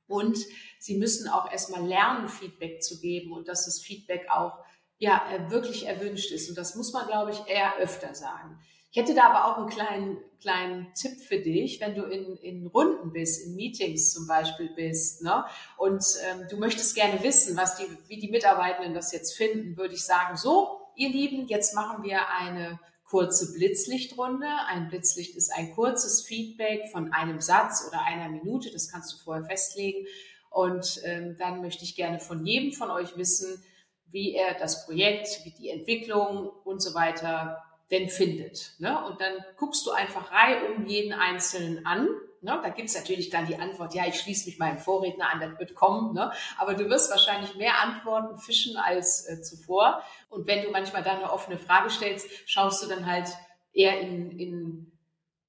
Und 0.07 0.37
sie 0.79 0.97
müssen 0.97 1.29
auch 1.29 1.49
erstmal 1.49 1.81
lernen, 1.81 2.27
Feedback 2.27 2.83
zu 2.83 2.99
geben 2.99 3.31
und 3.31 3.47
dass 3.47 3.65
das 3.65 3.79
Feedback 3.79 4.29
auch 4.29 4.59
ja, 4.97 5.21
äh, 5.31 5.51
wirklich 5.51 5.87
erwünscht 5.87 6.31
ist. 6.31 6.49
Und 6.49 6.57
das 6.57 6.75
muss 6.75 6.93
man, 6.93 7.07
glaube 7.07 7.31
ich, 7.31 7.47
eher 7.47 7.77
öfter 7.77 8.13
sagen. 8.15 8.59
Ich 8.91 9.01
hätte 9.01 9.15
da 9.15 9.29
aber 9.29 9.47
auch 9.47 9.57
einen 9.57 9.69
kleinen, 9.69 10.17
kleinen 10.39 10.93
Tipp 10.93 11.19
für 11.27 11.39
dich, 11.39 11.81
wenn 11.81 11.95
du 11.95 12.03
in, 12.03 12.37
in 12.37 12.67
Runden 12.67 13.11
bist, 13.11 13.43
in 13.43 13.55
Meetings 13.55 14.13
zum 14.13 14.27
Beispiel 14.27 14.69
bist, 14.75 15.23
ne? 15.23 15.43
und 15.77 16.03
ähm, 16.29 16.45
du 16.47 16.57
möchtest 16.57 16.93
gerne 16.93 17.23
wissen, 17.23 17.57
was 17.57 17.75
die, 17.77 17.85
wie 18.07 18.19
die 18.19 18.29
Mitarbeitenden 18.29 18.93
das 18.93 19.11
jetzt 19.11 19.35
finden, 19.35 19.77
würde 19.77 19.95
ich 19.95 20.03
sagen, 20.03 20.37
so, 20.37 20.79
ihr 20.95 21.09
Lieben, 21.09 21.47
jetzt 21.47 21.73
machen 21.73 22.03
wir 22.03 22.29
eine 22.29 22.79
kurze 23.13 23.53
Blitzlichtrunde. 23.53 24.47
Ein 24.67 24.89
Blitzlicht 24.89 25.35
ist 25.35 25.51
ein 25.51 25.71
kurzes 25.71 26.21
Feedback 26.21 26.89
von 26.91 27.13
einem 27.13 27.41
Satz 27.41 27.85
oder 27.87 28.03
einer 28.03 28.29
Minute, 28.29 28.71
das 28.71 28.89
kannst 28.89 29.13
du 29.13 29.17
vorher 29.23 29.45
festlegen. 29.45 30.07
Und 30.49 31.01
ähm, 31.03 31.35
dann 31.37 31.61
möchte 31.61 31.83
ich 31.83 31.95
gerne 31.95 32.19
von 32.19 32.45
jedem 32.45 32.73
von 32.73 32.91
euch 32.91 33.17
wissen, 33.17 33.63
wie 34.13 34.35
er 34.35 34.53
das 34.53 34.85
Projekt, 34.85 35.41
wie 35.43 35.51
die 35.51 35.69
Entwicklung 35.69 36.49
und 36.63 36.81
so 36.81 36.93
weiter 36.93 37.63
denn 37.91 38.09
findet. 38.09 38.73
Ne? 38.79 39.03
Und 39.05 39.19
dann 39.19 39.33
guckst 39.57 39.85
du 39.85 39.91
einfach 39.91 40.31
Reihe 40.31 40.71
um 40.73 40.85
jeden 40.85 41.13
Einzelnen 41.13 41.85
an. 41.85 42.07
Ne? 42.41 42.59
Da 42.61 42.69
gibt's 42.69 42.95
natürlich 42.95 43.29
dann 43.29 43.47
die 43.47 43.57
Antwort, 43.57 43.93
ja, 43.93 44.05
ich 44.07 44.19
schließe 44.19 44.47
mich 44.47 44.59
meinem 44.59 44.77
Vorredner 44.77 45.29
an, 45.31 45.41
das 45.41 45.59
wird 45.59 45.75
kommen. 45.75 46.13
Ne? 46.13 46.31
Aber 46.57 46.75
du 46.75 46.89
wirst 46.89 47.09
wahrscheinlich 47.09 47.55
mehr 47.55 47.81
Antworten 47.81 48.37
fischen 48.37 48.77
als 48.77 49.27
äh, 49.27 49.41
zuvor. 49.41 50.03
Und 50.29 50.47
wenn 50.47 50.63
du 50.63 50.69
manchmal 50.69 51.03
da 51.03 51.13
eine 51.13 51.31
offene 51.31 51.57
Frage 51.57 51.89
stellst, 51.89 52.27
schaust 52.45 52.83
du 52.83 52.87
dann 52.87 53.05
halt 53.05 53.27
eher 53.73 53.99
in, 53.99 54.39
in 54.39 54.91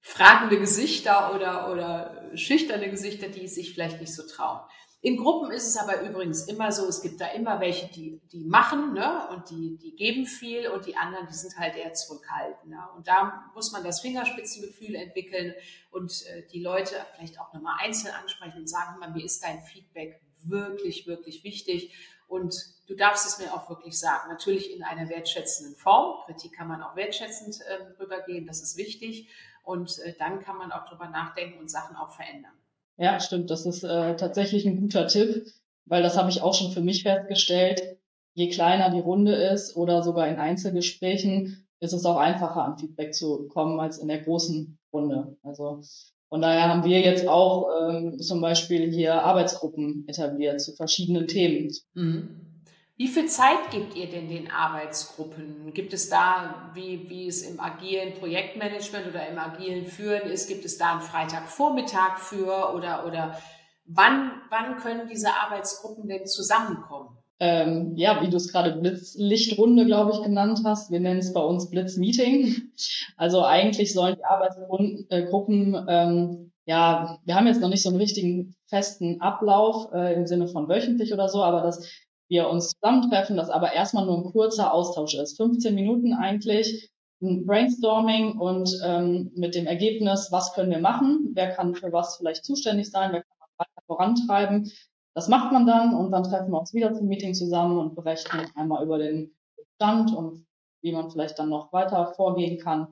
fragende 0.01 0.59
Gesichter 0.59 1.35
oder, 1.35 1.71
oder 1.71 2.31
schüchterne 2.35 2.91
Gesichter, 2.91 3.29
die 3.29 3.47
sich 3.47 3.75
vielleicht 3.75 4.01
nicht 4.01 4.15
so 4.15 4.23
trauen. 4.27 4.61
In 5.05 5.19
Gruppen 5.19 5.51
ist 5.51 5.69
es 5.69 5.77
aber 5.77 6.01
übrigens 6.01 6.45
immer 6.49 6.73
so, 6.73 6.89
es 6.89 7.03
gibt 7.03 7.21
da 7.21 7.27
immer 7.27 7.61
welche, 7.61 7.89
die, 7.89 8.23
die 8.33 8.43
machen 8.43 8.95
ne? 8.95 9.29
und 9.29 9.51
die, 9.51 9.77
die 9.77 9.95
geben 9.95 10.25
viel 10.25 10.69
und 10.69 10.87
die 10.87 10.97
anderen, 10.97 11.27
die 11.27 11.35
sind 11.35 11.59
halt 11.59 11.77
eher 11.77 11.93
zurückhaltender. 11.93 12.91
Und 12.97 13.07
da 13.07 13.51
muss 13.55 13.71
man 13.71 13.85
das 13.85 14.01
Fingerspitzengefühl 14.01 14.95
entwickeln 14.95 15.53
und 15.91 16.25
äh, 16.29 16.47
die 16.51 16.63
Leute 16.63 16.95
vielleicht 17.15 17.39
auch 17.39 17.53
nochmal 17.53 17.77
einzeln 17.83 18.15
ansprechen 18.15 18.61
und 18.61 18.67
sagen, 18.67 18.99
mal, 18.99 19.11
mir 19.11 19.23
ist 19.23 19.45
dein 19.45 19.61
Feedback 19.61 20.23
wirklich, 20.45 21.07
wirklich 21.07 21.45
wichtig. 21.45 21.93
Und 22.27 22.55
du 22.87 22.95
darfst 22.95 23.27
es 23.27 23.39
mir 23.39 23.53
auch 23.53 23.69
wirklich 23.69 23.99
sagen. 23.99 24.31
Natürlich 24.31 24.75
in 24.75 24.83
einer 24.83 25.11
wertschätzenden 25.11 25.77
Form. 25.77 26.23
Kritik 26.25 26.55
kann 26.55 26.69
man 26.69 26.83
auch 26.83 26.97
wertschätzend 26.97 27.61
äh, 27.61 28.01
rübergehen, 28.01 28.47
das 28.47 28.63
ist 28.63 28.79
wichtig. 28.79 29.29
Und 29.65 29.99
äh, 29.99 30.15
dann 30.19 30.41
kann 30.41 30.57
man 30.57 30.73
auch 30.73 30.89
drüber 30.89 31.11
nachdenken 31.11 31.59
und 31.59 31.71
Sachen 31.71 31.95
auch 31.95 32.15
verändern. 32.15 32.55
Ja, 32.97 33.21
stimmt. 33.21 33.51
Das 33.51 33.67
ist 33.67 33.83
äh, 33.83 34.17
tatsächlich 34.17 34.67
ein 34.67 34.81
guter 34.81 35.07
Tipp, 35.07 35.47
weil 35.87 36.03
das 36.03 36.17
habe 36.17 36.31
ich 36.31 36.43
auch 36.43 36.55
schon 36.55 36.73
für 36.73 36.81
mich 36.81 37.03
festgestellt. 37.03 37.99
Je 38.35 38.49
kleiner 38.49 38.91
die 38.91 39.01
Runde 39.01 39.35
ist 39.35 39.77
oder 39.77 40.03
sogar 40.03 40.29
in 40.29 40.37
Einzelgesprächen, 40.37 41.67
ist 41.81 41.93
es 41.93 42.05
auch 42.05 42.17
einfacher, 42.17 42.65
an 42.65 42.79
Feedback 42.79 43.15
zu 43.15 43.49
kommen 43.49 43.79
als 43.79 43.99
in 43.99 44.09
der 44.09 44.23
großen 44.23 44.79
Runde. 44.93 45.37
Also 45.43 45.83
von 46.29 46.41
daher 46.41 46.69
haben 46.69 46.85
wir 46.85 47.01
jetzt 47.01 47.29
auch 47.29 47.69
ähm, 47.81 48.19
zum 48.19 48.41
Beispiel 48.41 48.91
hier 48.91 49.23
Arbeitsgruppen 49.23 50.05
etabliert 50.09 50.61
zu 50.61 50.75
verschiedenen 50.75 51.29
Themen. 51.29 51.71
Mhm. 51.95 52.54
Wie 52.97 53.09
viel 53.09 53.27
Zeit 53.27 53.73
gibt 53.73 53.97
ihr 53.97 54.09
denn 54.09 54.29
den 54.29 54.51
Arbeitsgruppen? 54.53 55.73
Gibt 55.75 55.93
es 55.93 56.09
da, 56.09 56.71
wie, 56.75 57.11
wie 57.11 57.27
es 57.27 57.43
im 57.43 57.59
agilen 57.59 58.15
Projektmanagement 58.15 59.09
oder 59.09 59.27
im 59.27 59.37
agilen 59.37 59.87
Führen 59.87 60.31
ist, 60.31 60.49
gibt 60.49 60.65
es 60.65 60.79
da 60.79 60.93
einen 60.93 61.01
Freitagvormittag 61.01 62.19
für 62.19 62.73
oder, 62.73 63.05
oder 63.05 63.37
wann, 63.85 64.31
wann 64.49 64.77
können 64.77 65.09
diese 65.09 65.29
Arbeitsgruppen 65.29 66.09
denn 66.09 66.27
zusammenkommen? 66.27 67.19
Ähm, 67.41 67.95
ja, 67.97 68.23
wie 68.23 68.31
du 68.31 68.37
es 68.37 68.53
gerade 68.53 68.77
Blitzlichtrunde, 68.81 69.87
glaube 69.87 70.13
ich, 70.13 70.23
genannt 70.23 70.61
hast. 70.65 70.93
Wir 70.93 71.01
nennen 71.01 71.19
es 71.19 71.33
bei 71.33 71.43
uns 71.43 71.71
Blitzmeeting. 71.71 72.71
Also 73.17 73.45
eigentlich 73.45 73.93
sollen 73.93 74.17
die 74.17 74.25
Arbeitsgruppen, 74.25 75.75
äh, 75.89 76.03
ähm, 76.03 76.53
ja, 76.67 77.19
wir 77.25 77.35
haben 77.35 77.47
jetzt 77.47 77.61
noch 77.61 77.69
nicht 77.69 77.83
so 77.83 77.91
einen 77.91 77.99
richtigen 77.99 78.55
festen 78.69 79.21
Ablauf 79.21 79.93
äh, 79.93 80.15
im 80.15 80.27
Sinne 80.27 80.49
von 80.49 80.69
wöchentlich 80.69 81.13
oder 81.13 81.29
so, 81.29 81.43
aber 81.43 81.61
dass 81.61 81.87
wir 82.29 82.49
uns 82.49 82.71
zusammentreffen, 82.71 83.37
dass 83.37 83.51
aber 83.51 83.73
erstmal 83.73 84.07
nur 84.07 84.19
ein 84.19 84.33
kurzer 84.33 84.73
Austausch 84.73 85.15
ist. 85.15 85.37
15 85.37 85.75
Minuten 85.75 86.15
eigentlich, 86.15 86.91
ein 87.23 87.47
Brainstorming 87.47 88.39
und 88.39 88.71
ähm, 88.85 89.31
mit 89.35 89.55
dem 89.55 89.67
Ergebnis, 89.67 90.29
was 90.31 90.53
können 90.53 90.71
wir 90.71 90.81
machen, 90.81 91.31
wer 91.35 91.51
kann 91.51 91.75
für 91.75 91.93
was 91.93 92.17
vielleicht 92.17 92.45
zuständig 92.45 92.91
sein, 92.91 93.13
wer 93.13 93.23
kann 93.23 93.49
weiter 93.57 93.83
vorantreiben. 93.87 94.71
Das 95.15 95.29
macht 95.29 95.53
man 95.53 95.67
dann 95.67 95.95
und 95.95 96.11
dann 96.11 96.25
treffen 96.25 96.51
wir 96.51 96.59
uns 96.59 96.75
wieder 96.75 96.93
zum 96.93 97.07
Meeting 97.07 97.35
zusammen 97.35 97.79
und 97.79 97.95
berechnen 97.95 98.51
einmal 98.57 98.85
über 98.85 98.99
den 98.99 99.33
Stand 99.77 100.15
und 100.15 100.45
wie 100.83 100.93
man 100.93 101.11
vielleicht 101.11 101.39
dann 101.39 101.49
noch 101.49 101.73
weiter 101.73 102.13
vorgehen 102.15 102.59
kann. 102.59 102.89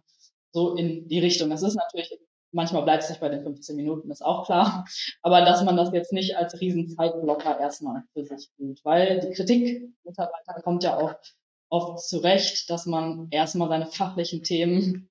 So 0.52 0.76
in 0.76 1.08
die 1.08 1.18
Richtung. 1.18 1.50
Das 1.50 1.62
ist 1.62 1.74
natürlich 1.74 2.16
Manchmal 2.52 2.82
bleibt 2.82 3.02
es 3.02 3.08
nicht 3.08 3.20
bei 3.20 3.28
den 3.28 3.42
15 3.42 3.76
Minuten, 3.76 4.10
ist 4.10 4.24
auch 4.24 4.44
klar. 4.44 4.84
Aber 5.22 5.40
dass 5.44 5.64
man 5.64 5.76
das 5.76 5.92
jetzt 5.92 6.12
nicht 6.12 6.36
als 6.36 6.60
riesen 6.60 6.88
Zeitblocker 6.88 7.58
erstmal 7.58 8.04
für 8.12 8.24
sich 8.24 8.50
tut. 8.56 8.84
Weil 8.84 9.20
die 9.20 9.32
Kritik 9.32 9.90
Mitarbeiter 10.04 10.60
kommt 10.62 10.84
ja 10.84 10.96
auch 10.96 11.14
oft 11.70 12.00
zurecht, 12.00 12.68
dass 12.68 12.86
man 12.86 13.28
erstmal 13.30 13.68
seine 13.68 13.86
fachlichen 13.86 14.42
Themen 14.42 15.08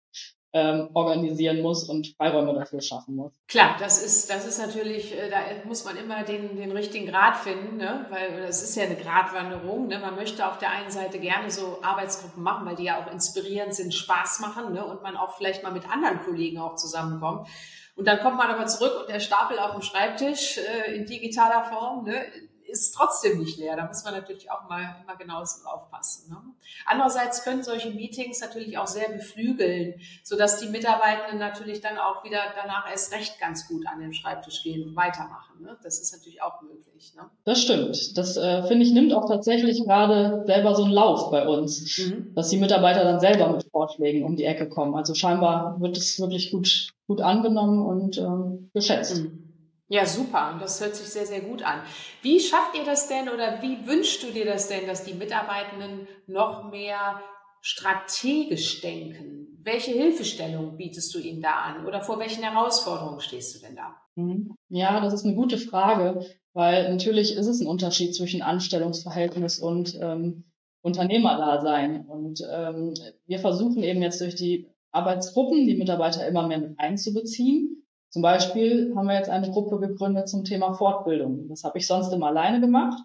ähm, 0.54 0.90
organisieren 0.94 1.62
muss 1.62 1.88
und 1.88 2.14
Freiräume 2.18 2.54
dafür 2.54 2.82
schaffen 2.82 3.16
muss. 3.16 3.32
Klar, 3.48 3.78
das 3.80 4.04
ist, 4.04 4.30
das 4.30 4.46
ist 4.46 4.60
natürlich, 4.60 5.18
äh, 5.18 5.30
da 5.30 5.38
muss 5.66 5.86
man 5.86 5.96
immer 5.96 6.24
den, 6.24 6.58
den 6.58 6.72
richtigen 6.72 7.06
Grad 7.06 7.38
finden, 7.38 7.78
ne? 7.78 8.06
weil 8.10 8.42
das 8.46 8.62
ist 8.62 8.76
ja 8.76 8.84
eine 8.84 8.96
Gratwanderung. 8.96 9.88
Ne? 9.88 10.00
Man 10.00 10.16
möchte 10.16 10.46
auf 10.46 10.58
der 10.58 10.72
einen 10.72 10.92
Seite 10.92 11.20
gerne 11.20 11.50
so 11.50 11.78
Arbeitsgruppen 11.82 12.44
machen, 12.44 12.66
weil 12.66 12.76
die 12.76 12.84
ja 12.84 13.02
auch 13.02 13.12
inspirierend 13.12 13.74
sind, 13.74 13.94
Spaß 13.94 14.42
machen 14.42 14.74
ne? 14.74 14.86
und 14.86 15.02
man 15.02 15.16
auch 15.16 15.38
vielleicht 15.38 15.64
mal 15.64 15.72
mit 15.72 15.90
anderen 15.90 16.20
Kollegen 16.22 16.60
auch 16.60 16.76
zusammenkommt. 16.76 17.48
Und 17.96 18.08
dann 18.08 18.20
kommt 18.20 18.38
man 18.38 18.50
aber 18.50 18.66
zurück 18.66 18.94
und 19.02 19.10
der 19.10 19.20
Stapel 19.20 19.60
auf 19.60 19.72
dem 19.72 19.82
Schreibtisch 19.82 20.58
äh, 20.58 20.96
in 20.96 21.06
digitaler 21.06 21.64
Form, 21.64 22.06
ne? 22.06 22.26
Ist 22.72 22.94
trotzdem 22.96 23.40
nicht 23.40 23.58
leer. 23.58 23.76
Da 23.76 23.86
muss 23.86 24.04
man 24.04 24.14
natürlich 24.14 24.50
auch 24.50 24.68
mal 24.70 24.96
immer 25.04 25.16
genauso 25.16 25.66
aufpassen. 25.68 26.32
Ne? 26.32 26.38
Andererseits 26.86 27.44
können 27.44 27.64
solche 27.64 27.92
Meetings 27.92 28.40
natürlich 28.42 28.78
auch 28.78 28.88
sehr 28.88 29.10
beflügeln, 29.10 29.96
sodass 30.24 30.60
die 30.60 30.70
Mitarbeitenden 30.70 31.38
natürlich 31.38 31.82
dann 31.82 31.98
auch 31.98 32.24
wieder 32.24 32.40
danach 32.56 32.90
erst 32.90 33.14
recht 33.14 33.40
ganz 33.40 33.68
gut 33.68 33.86
an 33.88 34.00
den 34.00 34.14
Schreibtisch 34.14 34.64
gehen 34.64 34.88
und 34.88 34.96
weitermachen. 34.96 35.62
Ne? 35.62 35.78
Das 35.84 36.00
ist 36.00 36.14
natürlich 36.14 36.42
auch 36.42 36.62
möglich. 36.62 37.14
Ne? 37.16 37.24
Das 37.44 37.62
stimmt. 37.62 38.18
Das 38.18 38.38
äh, 38.38 38.64
finde 38.64 38.86
ich 38.86 38.92
nimmt 38.92 39.14
auch 39.14 39.28
tatsächlich 39.28 39.84
gerade 39.84 40.44
selber 40.46 40.74
so 40.76 40.84
einen 40.84 40.94
Lauf 40.94 41.32
bei 41.32 41.48
uns, 41.48 41.98
mhm. 41.98 42.34
dass 42.36 42.50
die 42.50 42.58
Mitarbeiter 42.58 43.04
dann 43.04 43.20
selber 43.20 43.50
mit 43.50 43.66
Vorschlägen 43.72 44.24
um 44.24 44.36
die 44.36 44.46
Ecke 44.46 44.70
kommen. 44.70 44.96
Also 44.96 45.14
scheinbar 45.14 45.80
wird 45.82 45.98
es 45.98 46.20
wirklich 46.20 46.52
gut, 46.52 46.90
gut 47.08 47.22
angenommen 47.22 47.86
und 47.86 48.18
äh, 48.18 48.70
geschätzt. 48.74 49.24
Mhm. 49.24 49.51
Ja, 49.92 50.06
super. 50.06 50.58
Das 50.58 50.80
hört 50.80 50.96
sich 50.96 51.08
sehr, 51.08 51.26
sehr 51.26 51.42
gut 51.42 51.64
an. 51.64 51.82
Wie 52.22 52.40
schafft 52.40 52.78
ihr 52.78 52.86
das 52.86 53.10
denn 53.10 53.28
oder 53.28 53.62
wie 53.62 53.86
wünschst 53.86 54.24
du 54.24 54.28
dir 54.32 54.46
das 54.46 54.70
denn, 54.70 54.88
dass 54.88 55.04
die 55.04 55.14
Mitarbeitenden 55.14 56.08
noch 56.28 56.72
mehr 56.72 57.20
strategisch 57.60 58.80
denken? 58.80 59.60
Welche 59.62 59.92
Hilfestellung 59.92 60.78
bietest 60.78 61.14
du 61.14 61.20
ihnen 61.20 61.42
da 61.42 61.56
an 61.56 61.86
oder 61.86 62.00
vor 62.00 62.20
welchen 62.20 62.42
Herausforderungen 62.42 63.20
stehst 63.20 63.54
du 63.54 63.68
denn 63.68 63.76
da? 63.76 63.98
Mhm. 64.16 64.56
Ja, 64.70 65.02
das 65.02 65.12
ist 65.12 65.26
eine 65.26 65.36
gute 65.36 65.58
Frage, 65.58 66.26
weil 66.54 66.90
natürlich 66.90 67.36
ist 67.36 67.48
es 67.48 67.60
ein 67.60 67.68
Unterschied 67.68 68.16
zwischen 68.16 68.42
Anstellungsverhältnis 68.42 69.60
und 69.60 70.00
ähm, 70.02 70.46
Unternehmerdasein. 70.84 72.06
Und 72.06 72.42
ähm, 72.50 72.94
wir 73.26 73.40
versuchen 73.40 73.84
eben 73.84 74.02
jetzt 74.02 74.22
durch 74.22 74.36
die 74.36 74.70
Arbeitsgruppen 74.92 75.68
die 75.68 75.76
Mitarbeiter 75.76 76.26
immer 76.26 76.48
mehr 76.48 76.60
mit 76.60 76.80
einzubeziehen 76.80 77.81
zum 78.12 78.22
Beispiel 78.22 78.94
haben 78.96 79.08
wir 79.08 79.16
jetzt 79.16 79.30
eine 79.30 79.50
Gruppe 79.50 79.80
gegründet 79.80 80.28
zum 80.28 80.44
Thema 80.44 80.74
Fortbildung. 80.74 81.48
Das 81.48 81.64
habe 81.64 81.78
ich 81.78 81.88
sonst 81.88 82.12
immer 82.12 82.28
alleine 82.28 82.60
gemacht, 82.60 83.02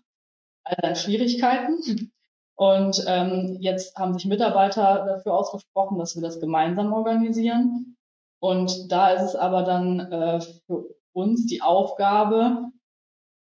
all 0.64 0.96
Schwierigkeiten. 0.96 2.10
Und 2.56 3.04
ähm, 3.06 3.58
jetzt 3.60 3.96
haben 3.96 4.14
sich 4.14 4.26
Mitarbeiter 4.26 5.04
dafür 5.06 5.34
ausgesprochen, 5.34 5.98
dass 5.98 6.16
wir 6.16 6.22
das 6.22 6.40
gemeinsam 6.40 6.92
organisieren. 6.92 7.96
Und 8.40 8.90
da 8.90 9.10
ist 9.10 9.22
es 9.22 9.36
aber 9.36 9.62
dann 9.62 10.00
äh, 10.00 10.40
für 10.40 10.86
uns 11.12 11.46
die 11.46 11.62
Aufgabe, 11.62 12.72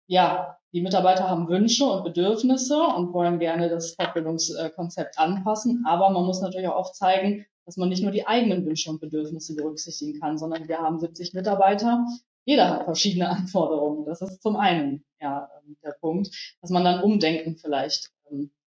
ja, 0.08 0.58
die 0.72 0.82
Mitarbeiter 0.82 1.28
haben 1.28 1.48
Wünsche 1.48 1.84
und 1.84 2.02
Bedürfnisse 2.02 2.82
und 2.82 3.12
wollen 3.12 3.38
gerne 3.38 3.68
das 3.68 3.94
Fortbildungskonzept 3.94 5.20
anpassen. 5.20 5.84
Aber 5.86 6.10
man 6.10 6.24
muss 6.24 6.40
natürlich 6.40 6.66
auch 6.66 6.76
oft 6.76 6.96
zeigen, 6.96 7.46
dass 7.66 7.76
man 7.76 7.88
nicht 7.88 8.02
nur 8.02 8.12
die 8.12 8.26
eigenen 8.26 8.64
Wünsche 8.66 8.90
und 8.90 9.00
Bedürfnisse 9.00 9.54
berücksichtigen 9.54 10.20
kann, 10.20 10.38
sondern 10.38 10.68
wir 10.68 10.78
haben 10.78 10.98
70 10.98 11.34
Mitarbeiter. 11.34 12.06
Jeder 12.44 12.70
hat 12.70 12.84
verschiedene 12.84 13.28
Anforderungen. 13.30 14.04
Das 14.04 14.20
ist 14.20 14.42
zum 14.42 14.56
einen 14.56 15.04
ja 15.20 15.48
ähm, 15.66 15.76
der 15.82 15.96
Punkt, 16.00 16.56
dass 16.60 16.70
man 16.70 16.84
dann 16.84 17.02
Umdenken 17.02 17.56
vielleicht 17.56 18.10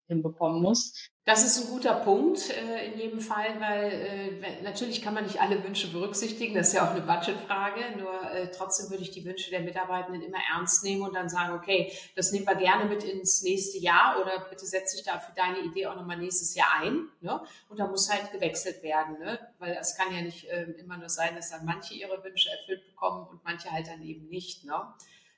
hinbekommen 0.08 0.62
muss. 0.62 1.10
Das 1.26 1.44
ist 1.44 1.62
ein 1.62 1.70
guter 1.70 1.96
Punkt 1.96 2.50
äh, 2.52 2.86
in 2.86 3.00
jedem 3.00 3.20
Fall, 3.20 3.60
weil 3.60 3.92
äh, 3.92 4.62
natürlich 4.62 5.02
kann 5.02 5.14
man 5.14 5.26
nicht 5.26 5.42
alle 5.42 5.62
Wünsche 5.62 5.92
berücksichtigen, 5.92 6.56
das 6.56 6.70
ist 6.70 6.76
ja 6.76 6.88
auch 6.88 6.92
eine 6.92 7.02
Budgetfrage, 7.02 7.82
nur 7.98 8.32
äh, 8.32 8.50
trotzdem 8.50 8.90
würde 8.90 9.04
ich 9.04 9.12
die 9.12 9.26
Wünsche 9.26 9.50
der 9.50 9.60
Mitarbeitenden 9.60 10.22
immer 10.22 10.38
ernst 10.54 10.86
nehmen 10.86 11.02
und 11.02 11.14
dann 11.14 11.28
sagen, 11.28 11.54
okay, 11.54 11.92
das 12.16 12.32
nehmen 12.32 12.48
wir 12.48 12.56
gerne 12.56 12.86
mit 12.86 13.04
ins 13.04 13.42
nächste 13.44 13.78
Jahr 13.78 14.22
oder 14.22 14.48
bitte 14.50 14.66
setz 14.66 14.96
dich 14.96 15.04
da 15.04 15.20
für 15.20 15.34
deine 15.36 15.60
Idee 15.60 15.88
auch 15.88 15.98
nochmal 15.98 16.18
nächstes 16.18 16.56
Jahr 16.56 16.82
ein. 16.82 17.10
Ne? 17.20 17.42
Und 17.68 17.78
da 17.78 17.88
muss 17.88 18.10
halt 18.10 18.32
gewechselt 18.32 18.82
werden, 18.82 19.20
ne? 19.20 19.38
weil 19.60 19.78
es 19.82 19.98
kann 19.98 20.16
ja 20.16 20.22
nicht 20.22 20.46
äh, 20.46 20.64
immer 20.80 20.98
nur 20.98 21.10
sein, 21.10 21.36
dass 21.36 21.50
dann 21.50 21.66
manche 21.66 21.94
ihre 21.94 22.24
Wünsche 22.24 22.50
erfüllt 22.50 22.88
bekommen 22.88 23.28
und 23.28 23.44
manche 23.44 23.70
halt 23.70 23.88
dann 23.88 24.02
eben 24.02 24.30
nicht. 24.30 24.64
Ne? 24.64 24.82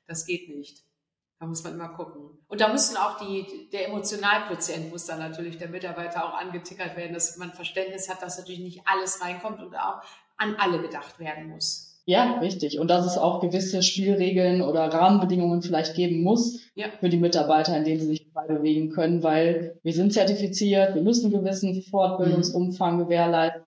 Das 0.05 0.27
geht 0.27 0.49
nicht. 0.49 0.83
Da 1.39 1.46
muss 1.46 1.63
man 1.63 1.74
immer 1.74 1.89
gucken. 1.89 2.38
Und 2.50 2.60
da 2.60 2.67
müssen 2.67 2.98
auch 2.98 3.17
die, 3.17 3.69
der 3.72 3.88
Emotionalquotient 3.88 4.91
muss 4.91 5.05
dann 5.05 5.19
natürlich 5.19 5.58
der 5.58 5.69
Mitarbeiter 5.69 6.25
auch 6.25 6.34
angetickert 6.34 6.98
werden, 6.98 7.13
dass 7.13 7.38
man 7.38 7.53
Verständnis 7.53 8.10
hat, 8.10 8.22
dass 8.22 8.38
natürlich 8.38 8.60
nicht 8.60 8.81
alles 8.86 9.22
reinkommt 9.24 9.62
und 9.62 9.74
auch 9.75 10.01
an 10.36 10.55
alle 10.58 10.81
gedacht 10.81 11.17
werden 11.19 11.48
muss. 11.48 11.89
Ja, 12.05 12.39
richtig. 12.39 12.79
Und 12.79 12.89
dass 12.89 13.05
es 13.05 13.17
auch 13.17 13.39
gewisse 13.39 13.84
Spielregeln 13.84 14.62
oder 14.62 14.91
Rahmenbedingungen 14.91 15.62
vielleicht 15.62 15.96
geben 15.96 16.24
muss 16.24 16.60
ja. 16.74 16.88
für 17.00 17.08
die 17.08 17.17
Mitarbeiter, 17.17 17.77
in 17.77 17.84
denen 17.84 18.00
sie 18.00 18.08
sich 18.08 18.27
frei 18.34 18.48
bewegen 18.48 18.89
können, 18.89 19.22
weil 19.22 19.79
wir 19.84 19.93
sind 19.93 20.12
zertifiziert, 20.12 20.96
wir 20.96 21.03
müssen 21.03 21.31
einen 21.31 21.43
gewissen 21.43 21.81
Fortbildungsumfang 21.84 22.98
gewährleisten 22.98 23.63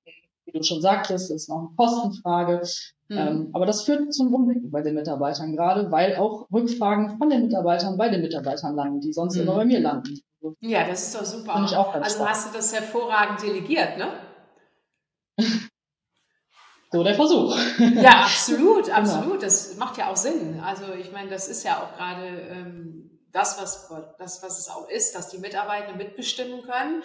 wie 0.52 0.58
du 0.58 0.64
schon 0.64 0.80
sagtest, 0.80 1.30
ist 1.30 1.48
noch 1.48 1.58
eine 1.58 1.68
Kostenfrage. 1.76 2.62
Mhm. 3.08 3.18
Ähm, 3.18 3.50
aber 3.52 3.66
das 3.66 3.82
führt 3.82 4.12
zum 4.12 4.32
Umdenken 4.34 4.70
bei 4.70 4.82
den 4.82 4.94
Mitarbeitern 4.94 5.54
gerade, 5.54 5.90
weil 5.90 6.16
auch 6.16 6.46
Rückfragen 6.52 7.18
von 7.18 7.30
den 7.30 7.42
Mitarbeitern 7.42 7.96
bei 7.96 8.08
den 8.08 8.20
Mitarbeitern 8.22 8.74
landen, 8.74 9.00
die 9.00 9.12
sonst 9.12 9.36
mhm. 9.36 9.42
immer 9.42 9.54
bei 9.56 9.64
mir 9.64 9.80
landen. 9.80 10.20
Ja, 10.60 10.86
das 10.86 11.02
ist 11.02 11.14
doch 11.14 11.24
super. 11.24 11.54
Also 11.54 11.76
spannend. 11.76 12.28
hast 12.28 12.48
du 12.48 12.56
das 12.56 12.72
hervorragend 12.74 13.42
delegiert, 13.42 13.96
ne? 13.96 14.12
so 16.90 17.02
der 17.02 17.14
Versuch. 17.14 17.56
Ja, 17.78 18.22
absolut, 18.22 18.84
genau. 18.86 18.96
absolut. 18.96 19.24
Genau. 19.24 19.40
Das 19.40 19.76
macht 19.76 19.98
ja 19.98 20.10
auch 20.10 20.16
Sinn. 20.16 20.60
Also 20.60 20.92
ich 20.98 21.12
meine, 21.12 21.30
das 21.30 21.48
ist 21.48 21.64
ja 21.64 21.82
auch 21.82 21.96
gerade 21.96 22.26
ähm, 22.26 23.20
das, 23.32 23.60
was, 23.60 23.88
das, 24.18 24.42
was 24.42 24.58
es 24.58 24.68
auch 24.68 24.88
ist, 24.88 25.14
dass 25.14 25.28
die 25.28 25.38
Mitarbeiter 25.38 25.94
mitbestimmen 25.96 26.62
können. 26.62 27.02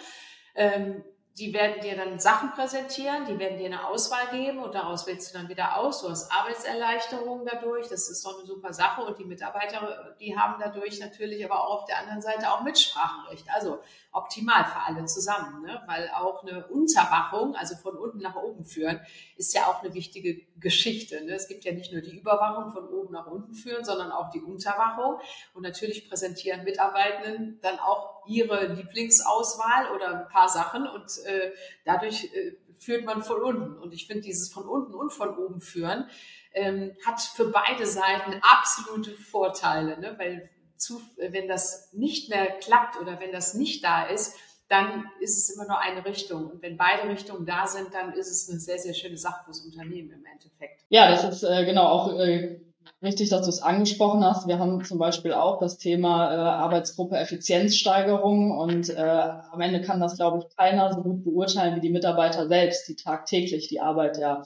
Ähm, 0.54 1.04
die 1.38 1.54
werden 1.54 1.80
dir 1.80 1.96
dann 1.96 2.18
Sachen 2.18 2.50
präsentieren, 2.52 3.24
die 3.26 3.38
werden 3.38 3.58
dir 3.58 3.66
eine 3.66 3.86
Auswahl 3.86 4.26
geben 4.30 4.58
und 4.58 4.74
daraus 4.74 5.06
wählst 5.06 5.32
du 5.32 5.38
dann 5.38 5.48
wieder 5.48 5.76
aus. 5.76 6.02
Du 6.02 6.10
hast 6.10 6.32
Arbeitserleichterungen 6.32 7.46
dadurch, 7.46 7.88
das 7.88 8.08
ist 8.08 8.24
doch 8.24 8.38
eine 8.38 8.46
super 8.46 8.72
Sache 8.72 9.02
und 9.02 9.18
die 9.18 9.24
Mitarbeiter, 9.24 10.16
die 10.18 10.36
haben 10.36 10.56
dadurch 10.58 10.98
natürlich 11.00 11.44
aber 11.44 11.60
auch 11.60 11.82
auf 11.82 11.84
der 11.84 11.98
anderen 11.98 12.20
Seite 12.20 12.50
auch 12.50 12.62
Mitspracherecht. 12.62 13.46
Also 13.54 13.78
optimal 14.18 14.64
für 14.64 14.80
alle 14.80 15.04
zusammen, 15.06 15.62
ne? 15.62 15.80
weil 15.86 16.10
auch 16.14 16.42
eine 16.42 16.66
Unterwachung, 16.66 17.54
also 17.54 17.76
von 17.76 17.96
unten 17.96 18.18
nach 18.18 18.36
oben 18.36 18.64
führen, 18.64 19.00
ist 19.36 19.54
ja 19.54 19.62
auch 19.66 19.82
eine 19.82 19.94
wichtige 19.94 20.40
Geschichte. 20.60 21.24
Ne? 21.24 21.32
Es 21.32 21.48
gibt 21.48 21.64
ja 21.64 21.72
nicht 21.72 21.92
nur 21.92 22.02
die 22.02 22.18
Überwachung 22.18 22.72
von 22.72 22.88
oben 22.88 23.12
nach 23.12 23.26
unten 23.26 23.54
führen, 23.54 23.84
sondern 23.84 24.10
auch 24.10 24.30
die 24.30 24.40
Unterwachung. 24.40 25.20
Und 25.54 25.62
natürlich 25.62 26.08
präsentieren 26.08 26.64
Mitarbeitenden 26.64 27.58
dann 27.62 27.78
auch 27.78 28.26
ihre 28.26 28.74
Lieblingsauswahl 28.74 29.94
oder 29.94 30.20
ein 30.20 30.28
paar 30.28 30.48
Sachen 30.48 30.86
und 30.86 31.10
äh, 31.24 31.52
dadurch 31.84 32.24
äh, 32.34 32.56
führt 32.78 33.04
man 33.04 33.22
von 33.22 33.40
unten. 33.40 33.78
Und 33.78 33.92
ich 33.92 34.06
finde 34.06 34.22
dieses 34.22 34.52
von 34.52 34.64
unten 34.64 34.94
und 34.94 35.12
von 35.12 35.36
oben 35.36 35.60
führen 35.60 36.08
ähm, 36.52 36.96
hat 37.06 37.20
für 37.20 37.50
beide 37.50 37.86
Seiten 37.86 38.40
absolute 38.42 39.12
Vorteile, 39.12 39.98
ne? 39.98 40.14
weil 40.18 40.50
zu, 40.78 41.00
wenn 41.16 41.48
das 41.48 41.92
nicht 41.92 42.30
mehr 42.30 42.46
klappt 42.46 43.00
oder 43.00 43.20
wenn 43.20 43.32
das 43.32 43.54
nicht 43.54 43.84
da 43.84 44.06
ist, 44.06 44.36
dann 44.68 45.06
ist 45.20 45.38
es 45.38 45.54
immer 45.54 45.66
nur 45.66 45.80
eine 45.80 46.04
Richtung. 46.04 46.50
Und 46.50 46.62
wenn 46.62 46.76
beide 46.76 47.08
Richtungen 47.08 47.46
da 47.46 47.66
sind, 47.66 47.94
dann 47.94 48.12
ist 48.12 48.30
es 48.30 48.48
eine 48.50 48.60
sehr, 48.60 48.78
sehr 48.78 48.94
schöne 48.94 49.16
Sache 49.16 49.44
fürs 49.44 49.60
Unternehmen 49.60 50.10
im 50.10 50.24
Endeffekt. 50.24 50.84
Ja, 50.90 51.10
das 51.10 51.24
ist 51.24 51.42
äh, 51.42 51.64
genau 51.64 51.86
auch 51.86 52.18
äh, 52.18 52.60
richtig, 53.02 53.30
dass 53.30 53.42
du 53.42 53.48
es 53.48 53.62
angesprochen 53.62 54.22
hast. 54.24 54.46
Wir 54.46 54.58
haben 54.58 54.84
zum 54.84 54.98
Beispiel 54.98 55.32
auch 55.32 55.58
das 55.58 55.78
Thema 55.78 56.32
äh, 56.32 56.36
Arbeitsgruppe 56.36 57.16
Effizienzsteigerung 57.16 58.58
und 58.58 58.90
äh, 58.90 59.00
am 59.00 59.60
Ende 59.60 59.80
kann 59.80 60.00
das, 60.00 60.16
glaube 60.16 60.38
ich, 60.38 60.56
keiner 60.56 60.92
so 60.92 61.02
gut 61.02 61.24
beurteilen 61.24 61.76
wie 61.76 61.80
die 61.80 61.90
Mitarbeiter 61.90 62.46
selbst, 62.46 62.88
die 62.88 62.96
tagtäglich 62.96 63.68
die 63.68 63.80
Arbeit 63.80 64.18
ja 64.18 64.42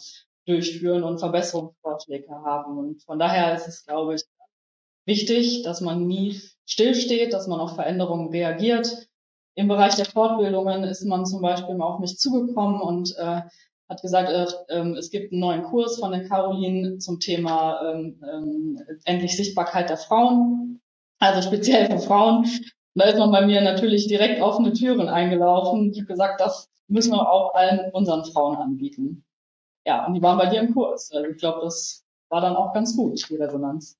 durchführen 0.46 1.04
und 1.04 1.18
Verbesserungsvorschläge 1.18 2.30
haben. 2.30 2.78
Und 2.78 3.02
von 3.02 3.18
daher 3.18 3.54
ist 3.54 3.68
es, 3.68 3.84
glaube 3.84 4.14
ich, 4.14 4.22
wichtig, 5.04 5.62
dass 5.62 5.80
man 5.80 6.06
nie 6.06 6.40
stillsteht, 6.66 7.32
dass 7.32 7.46
man 7.46 7.60
auf 7.60 7.74
Veränderungen 7.74 8.30
reagiert. 8.30 9.08
Im 9.54 9.68
Bereich 9.68 9.96
der 9.96 10.06
Fortbildungen 10.06 10.84
ist 10.84 11.04
man 11.04 11.26
zum 11.26 11.42
Beispiel 11.42 11.80
auf 11.80 11.98
mich 11.98 12.18
zugekommen 12.18 12.80
und 12.80 13.14
äh, 13.18 13.42
hat 13.88 14.02
gesagt, 14.02 14.30
äh, 14.30 14.46
äh, 14.74 14.96
es 14.96 15.10
gibt 15.10 15.32
einen 15.32 15.40
neuen 15.40 15.62
Kurs 15.62 15.98
von 15.98 16.12
der 16.12 16.26
Caroline 16.26 16.98
zum 16.98 17.20
Thema 17.20 17.80
ähm, 17.92 18.18
äh, 18.22 18.94
endlich 19.04 19.36
Sichtbarkeit 19.36 19.90
der 19.90 19.98
Frauen, 19.98 20.80
also 21.18 21.42
speziell 21.42 21.90
für 21.90 21.98
Frauen. 21.98 22.46
Da 22.94 23.04
ist 23.04 23.18
man 23.18 23.30
bei 23.30 23.46
mir 23.46 23.60
natürlich 23.62 24.06
direkt 24.06 24.40
offene 24.42 24.72
Türen 24.72 25.08
eingelaufen. 25.08 25.90
Ich 25.92 25.98
habe 25.98 26.06
gesagt, 26.06 26.40
das 26.40 26.70
müssen 26.88 27.12
wir 27.12 27.30
auch 27.30 27.54
allen 27.54 27.90
unseren 27.92 28.24
Frauen 28.24 28.56
anbieten. 28.56 29.24
Ja, 29.86 30.06
und 30.06 30.14
die 30.14 30.22
waren 30.22 30.38
bei 30.38 30.46
dir 30.46 30.60
im 30.60 30.74
Kurs. 30.74 31.10
Also 31.12 31.28
ich 31.28 31.38
glaube, 31.38 31.60
das 31.62 32.04
war 32.28 32.40
dann 32.40 32.56
auch 32.56 32.72
ganz 32.72 32.96
gut, 32.96 33.28
die 33.28 33.36
Resonanz. 33.36 33.98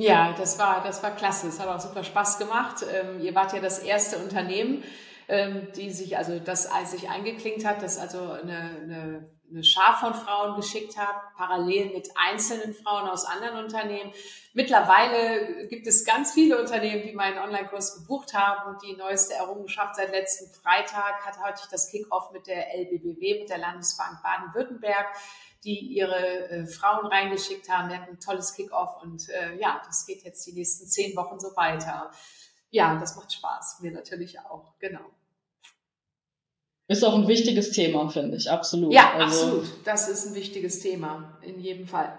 Ja, 0.00 0.32
das 0.38 0.60
war, 0.60 0.80
das 0.84 1.02
war 1.02 1.10
klasse. 1.10 1.48
Es 1.48 1.58
hat 1.58 1.66
auch 1.66 1.80
super 1.80 2.04
Spaß 2.04 2.38
gemacht. 2.38 2.84
Ähm, 2.88 3.20
ihr 3.20 3.34
wart 3.34 3.52
ja 3.52 3.58
das 3.58 3.80
erste 3.80 4.18
Unternehmen, 4.18 4.84
ähm, 5.26 5.72
die 5.74 5.90
sich, 5.90 6.16
also 6.16 6.38
das 6.38 6.70
sich 6.84 7.10
eingeklinkt 7.10 7.64
hat, 7.64 7.82
das 7.82 7.98
also 7.98 8.30
eine, 8.30 8.78
eine, 8.80 9.30
eine 9.50 9.64
Schar 9.64 9.98
von 9.98 10.14
Frauen 10.14 10.54
geschickt 10.54 10.96
hat, 10.96 11.16
parallel 11.36 11.86
mit 11.94 12.10
einzelnen 12.14 12.74
Frauen 12.74 13.08
aus 13.08 13.24
anderen 13.24 13.64
Unternehmen. 13.64 14.12
Mittlerweile 14.52 15.66
gibt 15.66 15.88
es 15.88 16.04
ganz 16.04 16.32
viele 16.32 16.60
Unternehmen, 16.60 17.02
die 17.02 17.12
meinen 17.12 17.38
Online-Kurs 17.38 17.96
gebucht 17.96 18.34
haben. 18.34 18.78
Die 18.86 18.94
neueste 18.94 19.34
Errungenschaft 19.34 19.96
seit 19.96 20.12
letzten 20.12 20.54
Freitag 20.62 21.26
hat 21.26 21.42
heute 21.42 21.62
das 21.72 21.90
Kick-Off 21.90 22.30
mit 22.30 22.46
der 22.46 22.72
LBBW, 22.72 23.40
mit 23.40 23.50
der 23.50 23.58
Landesbank 23.58 24.22
Baden-Württemberg 24.22 25.06
die 25.64 25.78
ihre 25.78 26.48
äh, 26.50 26.66
Frauen 26.66 27.06
reingeschickt 27.06 27.68
haben. 27.68 27.88
Wir 27.88 28.00
hatten 28.00 28.12
ein 28.12 28.20
tolles 28.20 28.54
Kickoff 28.54 29.02
und 29.02 29.28
äh, 29.28 29.58
ja, 29.60 29.82
das 29.86 30.06
geht 30.06 30.22
jetzt 30.22 30.46
die 30.46 30.52
nächsten 30.52 30.86
zehn 30.86 31.16
Wochen 31.16 31.40
so 31.40 31.48
weiter. 31.56 32.10
Ja, 32.70 32.98
das 32.98 33.16
macht 33.16 33.32
Spaß, 33.32 33.80
mir 33.80 33.92
natürlich 33.92 34.38
auch, 34.40 34.78
genau. 34.78 35.04
Ist 36.86 37.04
auch 37.04 37.14
ein 37.14 37.28
wichtiges 37.28 37.72
Thema, 37.72 38.08
finde 38.08 38.36
ich, 38.36 38.50
absolut. 38.50 38.92
Ja, 38.92 39.12
also, 39.14 39.46
absolut. 39.46 39.66
Das 39.84 40.08
ist 40.08 40.26
ein 40.26 40.34
wichtiges 40.34 40.80
Thema, 40.80 41.38
in 41.42 41.60
jedem 41.60 41.86
Fall. 41.86 42.18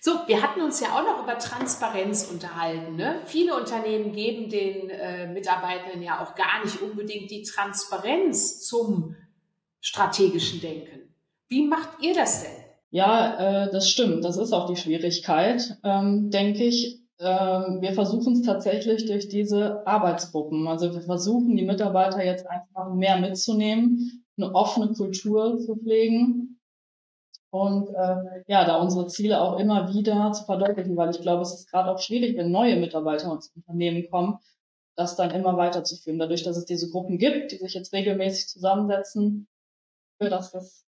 So, 0.00 0.20
wir 0.26 0.42
hatten 0.42 0.60
uns 0.60 0.80
ja 0.80 0.96
auch 0.96 1.02
noch 1.02 1.22
über 1.22 1.38
Transparenz 1.38 2.28
unterhalten. 2.30 2.96
Ne? 2.96 3.22
Viele 3.24 3.56
Unternehmen 3.56 4.12
geben 4.12 4.48
den 4.50 4.90
äh, 4.90 5.26
Mitarbeitenden 5.26 6.02
ja 6.02 6.22
auch 6.22 6.34
gar 6.34 6.62
nicht 6.62 6.80
unbedingt 6.80 7.30
die 7.30 7.42
Transparenz 7.42 8.64
zum 8.64 9.16
strategischen 9.80 10.60
Denken. 10.60 11.12
Wie 11.48 11.66
macht 11.66 11.88
ihr 12.00 12.14
das 12.14 12.42
denn? 12.42 12.55
Ja, 12.96 13.64
äh, 13.66 13.70
das 13.70 13.90
stimmt. 13.90 14.24
Das 14.24 14.38
ist 14.38 14.54
auch 14.54 14.70
die 14.70 14.76
Schwierigkeit, 14.76 15.76
ähm, 15.84 16.30
denke 16.30 16.64
ich. 16.64 17.02
Ähm, 17.18 17.82
wir 17.82 17.92
versuchen 17.92 18.32
es 18.32 18.40
tatsächlich 18.40 19.04
durch 19.04 19.28
diese 19.28 19.86
Arbeitsgruppen. 19.86 20.66
Also 20.66 20.94
wir 20.94 21.02
versuchen, 21.02 21.56
die 21.56 21.66
Mitarbeiter 21.66 22.24
jetzt 22.24 22.46
einfach 22.46 22.94
mehr 22.94 23.18
mitzunehmen, 23.18 24.24
eine 24.38 24.54
offene 24.54 24.94
Kultur 24.94 25.58
zu 25.58 25.76
pflegen 25.76 26.58
und 27.50 27.90
äh, 27.90 28.42
ja, 28.46 28.64
da 28.64 28.80
unsere 28.80 29.08
Ziele 29.08 29.42
auch 29.42 29.58
immer 29.58 29.92
wieder 29.92 30.32
zu 30.32 30.44
verdeutlichen, 30.46 30.96
weil 30.96 31.10
ich 31.10 31.20
glaube, 31.20 31.42
es 31.42 31.52
ist 31.52 31.70
gerade 31.70 31.90
auch 31.90 31.98
schwierig, 31.98 32.38
wenn 32.38 32.50
neue 32.50 32.76
Mitarbeiter 32.76 33.30
ins 33.30 33.52
Unternehmen 33.54 34.08
kommen, 34.10 34.38
das 34.96 35.16
dann 35.16 35.32
immer 35.32 35.58
weiterzuführen. 35.58 36.18
Dadurch, 36.18 36.44
dass 36.44 36.56
es 36.56 36.64
diese 36.64 36.88
Gruppen 36.88 37.18
gibt, 37.18 37.52
die 37.52 37.58
sich 37.58 37.74
jetzt 37.74 37.92
regelmäßig 37.92 38.48
zusammensetzen, 38.48 39.48
für 40.18 40.30
das 40.30 40.50
das 40.50 40.85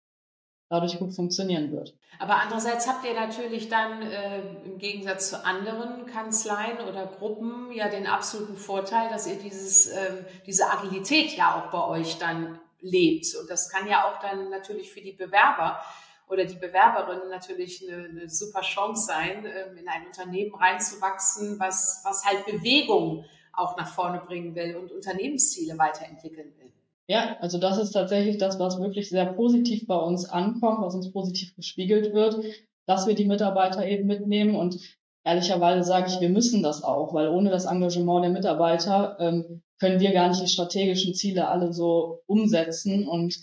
dadurch 0.72 0.98
gut 0.98 1.14
funktionieren 1.14 1.70
wird. 1.70 1.94
Aber 2.18 2.36
andererseits 2.36 2.88
habt 2.88 3.04
ihr 3.04 3.12
natürlich 3.12 3.68
dann 3.68 4.00
äh, 4.00 4.40
im 4.64 4.78
Gegensatz 4.78 5.28
zu 5.28 5.44
anderen 5.44 6.06
Kanzleien 6.06 6.80
oder 6.88 7.06
Gruppen 7.06 7.70
ja 7.72 7.90
den 7.90 8.06
absoluten 8.06 8.56
Vorteil, 8.56 9.10
dass 9.10 9.26
ihr 9.26 9.36
dieses, 9.36 9.88
äh, 9.88 10.24
diese 10.46 10.70
Agilität 10.70 11.36
ja 11.36 11.56
auch 11.56 11.70
bei 11.70 11.86
euch 12.00 12.18
dann 12.18 12.58
lebt. 12.80 13.26
Und 13.38 13.50
das 13.50 13.68
kann 13.68 13.86
ja 13.86 14.08
auch 14.08 14.18
dann 14.20 14.48
natürlich 14.48 14.90
für 14.90 15.02
die 15.02 15.12
Bewerber 15.12 15.78
oder 16.26 16.46
die 16.46 16.54
Bewerberin 16.54 17.28
natürlich 17.28 17.86
eine, 17.86 18.04
eine 18.04 18.28
super 18.30 18.62
Chance 18.62 19.06
sein, 19.08 19.44
ähm, 19.44 19.76
in 19.76 19.86
ein 19.86 20.06
Unternehmen 20.06 20.54
reinzuwachsen, 20.54 21.60
was, 21.60 22.00
was 22.04 22.24
halt 22.24 22.46
Bewegung 22.46 23.26
auch 23.52 23.76
nach 23.76 23.92
vorne 23.92 24.20
bringen 24.20 24.54
will 24.54 24.76
und 24.76 24.90
Unternehmensziele 24.90 25.76
weiterentwickeln 25.76 26.54
will. 26.58 26.72
Ja, 27.08 27.36
also 27.40 27.58
das 27.58 27.78
ist 27.78 27.92
tatsächlich 27.92 28.38
das, 28.38 28.58
was 28.58 28.80
wirklich 28.80 29.08
sehr 29.08 29.26
positiv 29.26 29.86
bei 29.86 29.96
uns 29.96 30.24
ankommt, 30.24 30.82
was 30.82 30.94
uns 30.94 31.12
positiv 31.12 31.54
gespiegelt 31.56 32.14
wird, 32.14 32.44
dass 32.86 33.06
wir 33.06 33.14
die 33.14 33.24
Mitarbeiter 33.24 33.86
eben 33.86 34.06
mitnehmen 34.06 34.54
und 34.54 34.78
ehrlicherweise 35.24 35.84
sage 35.84 36.08
ich, 36.08 36.20
wir 36.20 36.28
müssen 36.28 36.62
das 36.62 36.82
auch, 36.82 37.12
weil 37.14 37.28
ohne 37.28 37.50
das 37.50 37.64
Engagement 37.64 38.24
der 38.24 38.32
Mitarbeiter 38.32 39.16
ähm, 39.20 39.62
können 39.78 40.00
wir 40.00 40.12
gar 40.12 40.28
nicht 40.28 40.42
die 40.42 40.48
strategischen 40.48 41.14
Ziele 41.14 41.48
alle 41.48 41.72
so 41.72 42.22
umsetzen 42.26 43.06
und 43.06 43.36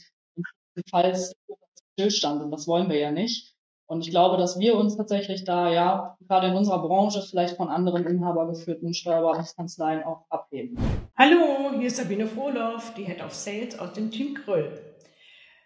falls 0.90 1.34
Stillstand 1.94 2.42
und 2.42 2.52
das 2.52 2.68
wollen 2.68 2.90
wir 2.90 2.98
ja 2.98 3.12
nicht. 3.12 3.54
Und 3.90 4.06
ich 4.06 4.12
glaube, 4.12 4.38
dass 4.38 4.60
wir 4.60 4.76
uns 4.76 4.98
tatsächlich 4.98 5.46
da 5.46 5.68
ja 5.68 6.16
gerade 6.28 6.50
in 6.50 6.54
unserer 6.56 6.80
Branche 6.80 7.24
vielleicht 7.28 7.58
von 7.58 7.70
anderen 7.70 8.06
inhabergeführten 8.06 8.94
Steuerberatungskanzleien 8.94 10.04
auch 10.04 10.26
abheben. 10.30 10.78
Hallo, 11.18 11.72
hier 11.76 11.88
ist 11.88 11.98
Sabine 11.98 12.28
Frohloff, 12.28 12.94
die 12.94 13.06
Head 13.06 13.24
of 13.24 13.34
Sales 13.34 13.80
aus 13.80 13.94
dem 13.94 14.12
Team 14.12 14.36
Kröll. 14.36 14.80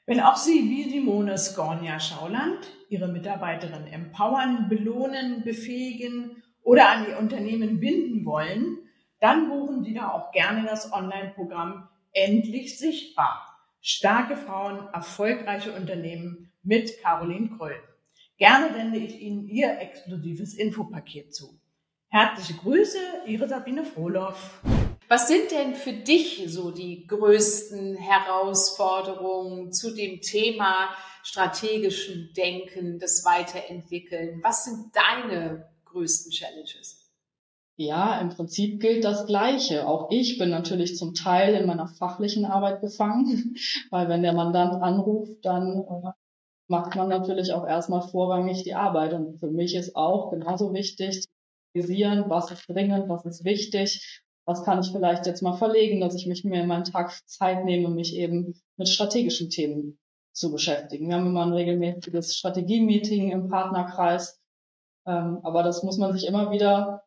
Wenn 0.05 0.21
auch 0.21 0.37
Sie 0.37 0.69
wie 0.69 0.89
Simone 0.89 1.37
Skornia 1.37 1.99
Schauland 1.99 2.59
Ihre 2.87 3.09
Mitarbeiterinnen 3.09 3.87
empowern, 3.87 4.69
belohnen, 4.69 5.43
befähigen 5.43 6.41
oder 6.61 6.91
an 6.91 7.05
Ihr 7.09 7.19
Unternehmen 7.19 7.81
binden 7.81 8.23
wollen, 8.23 8.77
dann 9.19 9.49
buchen 9.49 9.83
Sie 9.83 9.93
da 9.93 10.13
auch 10.13 10.31
gerne 10.31 10.65
das 10.65 10.93
Online-Programm 10.93 11.89
Endlich 12.13 12.79
Sichtbar. 12.79 13.59
Starke 13.81 14.37
Frauen, 14.37 14.79
erfolgreiche 14.93 15.73
Unternehmen 15.73 16.53
mit 16.63 17.01
Caroline 17.01 17.49
Kröll. 17.57 17.75
Gerne 18.43 18.73
sende 18.73 18.97
ich 18.97 19.21
Ihnen 19.21 19.47
Ihr 19.47 19.79
exklusives 19.79 20.53
Infopaket 20.53 21.33
zu. 21.33 21.57
Herzliche 22.09 22.59
Grüße, 22.59 22.97
Ihre 23.25 23.47
Sabine 23.47 23.85
Frohloff. 23.85 24.61
Was 25.07 25.29
sind 25.29 25.49
denn 25.51 25.75
für 25.75 25.93
dich 25.93 26.43
so 26.47 26.71
die 26.71 27.07
größten 27.07 27.95
Herausforderungen 27.95 29.71
zu 29.71 29.95
dem 29.95 30.19
Thema 30.19 30.89
strategischen 31.23 32.33
Denken, 32.35 32.99
das 32.99 33.23
Weiterentwickeln? 33.23 34.41
Was 34.43 34.65
sind 34.65 34.87
deine 34.93 35.69
größten 35.85 36.33
Challenges? 36.33 37.13
Ja, 37.77 38.19
im 38.19 38.27
Prinzip 38.27 38.81
gilt 38.81 39.05
das 39.05 39.25
Gleiche. 39.25 39.87
Auch 39.87 40.11
ich 40.11 40.37
bin 40.37 40.49
natürlich 40.49 40.97
zum 40.97 41.13
Teil 41.13 41.55
in 41.55 41.65
meiner 41.65 41.87
fachlichen 41.87 42.43
Arbeit 42.43 42.81
gefangen, 42.81 43.55
weil 43.89 44.09
wenn 44.09 44.21
der 44.21 44.33
Mandant 44.33 44.83
anruft, 44.83 45.45
dann 45.45 45.85
äh, 45.89 46.11
macht 46.67 46.95
man 46.95 47.09
natürlich 47.09 47.53
auch 47.53 47.67
erstmal 47.67 48.01
vorrangig 48.01 48.63
die 48.63 48.73
Arbeit. 48.73 49.13
Und 49.13 49.39
für 49.39 49.51
mich 49.51 49.75
ist 49.75 49.95
auch 49.95 50.31
genauso 50.31 50.73
wichtig 50.73 51.25
was 51.73 52.51
ist 52.51 52.69
dringend, 52.69 53.09
was 53.09 53.25
ist 53.25 53.43
wichtig, 53.43 54.21
was 54.45 54.63
kann 54.63 54.81
ich 54.81 54.91
vielleicht 54.91 55.25
jetzt 55.25 55.41
mal 55.41 55.57
verlegen, 55.57 56.01
dass 56.01 56.15
ich 56.15 56.27
mich 56.27 56.43
mir 56.43 56.61
in 56.61 56.67
meinen 56.67 56.83
Tag 56.83 57.11
Zeit 57.27 57.65
nehme, 57.65 57.89
mich 57.89 58.15
eben 58.15 58.61
mit 58.77 58.89
strategischen 58.89 59.49
Themen 59.49 59.97
zu 60.33 60.51
beschäftigen. 60.51 61.07
Wir 61.07 61.15
haben 61.15 61.27
immer 61.27 61.45
ein 61.45 61.53
regelmäßiges 61.53 62.35
Strategie-Meeting 62.35 63.31
im 63.31 63.49
Partnerkreis, 63.49 64.39
ähm, 65.05 65.39
aber 65.43 65.63
das 65.63 65.83
muss 65.83 65.97
man 65.97 66.13
sich 66.13 66.27
immer 66.27 66.51
wieder 66.51 67.03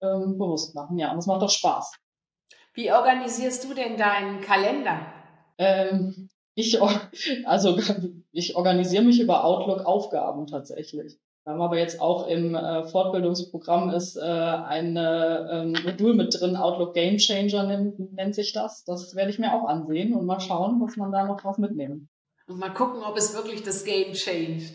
ähm, 0.00 0.38
bewusst 0.38 0.74
machen. 0.74 0.98
Ja, 0.98 1.12
und 1.12 1.18
es 1.18 1.26
macht 1.26 1.42
doch 1.42 1.50
Spaß. 1.50 1.92
Wie 2.74 2.92
organisierst 2.92 3.64
du 3.64 3.74
denn 3.74 3.96
deinen 3.96 4.40
Kalender? 4.40 5.00
Ähm, 5.58 6.21
ich, 6.54 6.80
also, 7.46 7.78
ich 8.32 8.56
organisiere 8.56 9.04
mich 9.04 9.20
über 9.20 9.44
Outlook-Aufgaben 9.44 10.46
tatsächlich. 10.46 11.18
Wir 11.44 11.54
haben 11.54 11.62
aber 11.62 11.78
jetzt 11.78 12.00
auch 12.00 12.28
im 12.28 12.54
äh, 12.54 12.84
Fortbildungsprogramm 12.84 13.90
ist 13.90 14.16
äh, 14.16 14.20
ein 14.20 14.96
ähm, 14.96 15.76
Modul 15.84 16.14
mit 16.14 16.38
drin, 16.38 16.54
Outlook 16.54 16.94
Game 16.94 17.16
Changer 17.16 17.64
nennt, 17.64 17.98
nennt 18.12 18.34
sich 18.36 18.52
das. 18.52 18.84
Das 18.84 19.16
werde 19.16 19.30
ich 19.30 19.40
mir 19.40 19.52
auch 19.52 19.66
ansehen 19.66 20.14
und 20.14 20.24
mal 20.24 20.38
schauen, 20.38 20.80
was 20.80 20.96
man 20.96 21.10
da 21.10 21.24
noch 21.24 21.40
drauf 21.40 21.58
mitnehmen. 21.58 22.08
Und 22.46 22.58
mal 22.58 22.72
gucken, 22.72 23.02
ob 23.02 23.16
es 23.16 23.34
wirklich 23.34 23.64
das 23.64 23.84
Game 23.84 24.12
changed. 24.12 24.72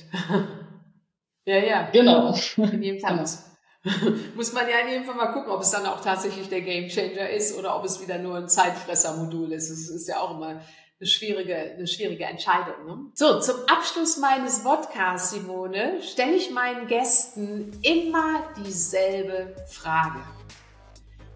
ja, 1.46 1.58
ja. 1.58 1.90
Genau. 1.92 2.34
In 2.58 2.84
jedem 2.84 3.00
Fall 3.00 3.18
genau. 3.18 4.18
muss 4.36 4.52
man 4.52 4.68
ja 4.68 4.80
in 4.84 4.90
jedem 4.90 5.06
Fall 5.06 5.16
mal 5.16 5.32
gucken, 5.32 5.52
ob 5.52 5.62
es 5.62 5.72
dann 5.72 5.86
auch 5.86 6.02
tatsächlich 6.02 6.50
der 6.50 6.62
Game 6.62 6.90
Changer 6.90 7.30
ist 7.30 7.58
oder 7.58 7.78
ob 7.78 7.86
es 7.86 8.02
wieder 8.02 8.18
nur 8.18 8.36
ein 8.36 8.50
Zeitfresser-Modul 8.50 9.54
ist. 9.54 9.70
Es 9.70 9.90
ist 9.90 10.10
ja 10.10 10.20
auch 10.20 10.36
immer 10.36 10.60
eine 11.00 11.08
schwierige, 11.08 11.56
eine 11.56 11.86
schwierige 11.86 12.26
Entscheidung. 12.26 12.86
Ne? 12.86 12.98
So, 13.14 13.40
zum 13.40 13.56
Abschluss 13.68 14.18
meines 14.18 14.64
Podcasts, 14.64 15.32
Simone, 15.32 16.02
stelle 16.02 16.36
ich 16.36 16.50
meinen 16.50 16.88
Gästen 16.88 17.72
immer 17.84 18.44
dieselbe 18.58 19.56
Frage. 19.68 20.22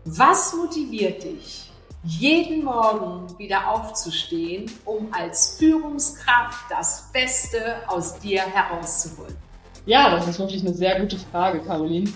Was 0.05 0.55
motiviert 0.55 1.23
dich, 1.23 1.71
jeden 2.03 2.63
Morgen 2.63 3.37
wieder 3.37 3.69
aufzustehen, 3.69 4.71
um 4.83 5.13
als 5.13 5.57
Führungskraft 5.59 6.65
das 6.71 7.11
Beste 7.13 7.87
aus 7.87 8.17
dir 8.17 8.41
herauszuholen? 8.41 9.35
Ja, 9.85 10.09
das 10.09 10.27
ist 10.27 10.39
wirklich 10.39 10.61
eine 10.61 10.73
sehr 10.73 10.99
gute 10.99 11.19
Frage, 11.19 11.61
Caroline. 11.61 12.11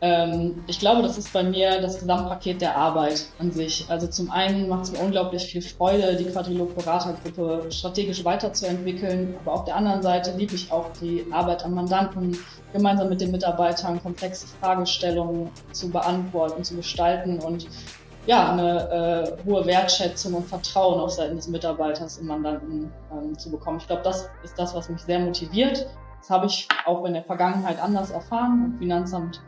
Ähm, 0.00 0.64
ich 0.66 0.78
glaube, 0.78 1.02
das 1.02 1.18
ist 1.18 1.32
bei 1.32 1.42
mir 1.42 1.80
das 1.80 1.98
Gesamtpaket 1.98 2.60
der 2.60 2.76
Arbeit 2.76 3.26
an 3.38 3.50
sich. 3.50 3.86
Also 3.88 4.06
zum 4.06 4.30
einen 4.30 4.68
macht 4.68 4.84
es 4.84 4.92
mir 4.92 4.98
unglaublich 4.98 5.46
viel 5.46 5.62
Freude, 5.62 6.16
die 6.16 6.24
Quadrilog 6.24 6.74
Beratergruppe 6.74 7.66
strategisch 7.70 8.24
weiterzuentwickeln, 8.24 9.34
aber 9.42 9.54
auf 9.54 9.64
der 9.64 9.76
anderen 9.76 10.02
Seite 10.02 10.32
liebe 10.36 10.54
ich 10.54 10.70
auch 10.70 10.90
die 11.00 11.24
Arbeit 11.30 11.64
am 11.64 11.74
Mandanten, 11.74 12.36
gemeinsam 12.72 13.08
mit 13.08 13.20
den 13.20 13.30
Mitarbeitern 13.30 14.02
komplexe 14.02 14.46
Fragestellungen 14.60 15.50
zu 15.72 15.90
beantworten, 15.90 16.62
zu 16.64 16.76
gestalten 16.76 17.38
und 17.40 17.66
ja, 18.26 18.52
eine 18.52 18.90
äh, 18.90 19.48
hohe 19.48 19.64
Wertschätzung 19.66 20.34
und 20.34 20.46
Vertrauen 20.46 21.00
auf 21.00 21.12
Seiten 21.12 21.36
des 21.36 21.46
Mitarbeiters 21.46 22.18
im 22.18 22.26
Mandanten 22.26 22.92
ähm, 23.12 23.38
zu 23.38 23.50
bekommen. 23.50 23.78
Ich 23.78 23.86
glaube, 23.86 24.02
das 24.02 24.28
ist 24.42 24.58
das, 24.58 24.74
was 24.74 24.88
mich 24.88 25.00
sehr 25.00 25.20
motiviert. 25.20 25.86
Das 26.20 26.30
habe 26.30 26.46
ich 26.46 26.66
auch 26.86 27.04
in 27.04 27.14
der 27.14 27.22
Vergangenheit 27.22 27.80
anders 27.80 28.10
erfahren. 28.10 28.74
Finanzamt 28.80 29.40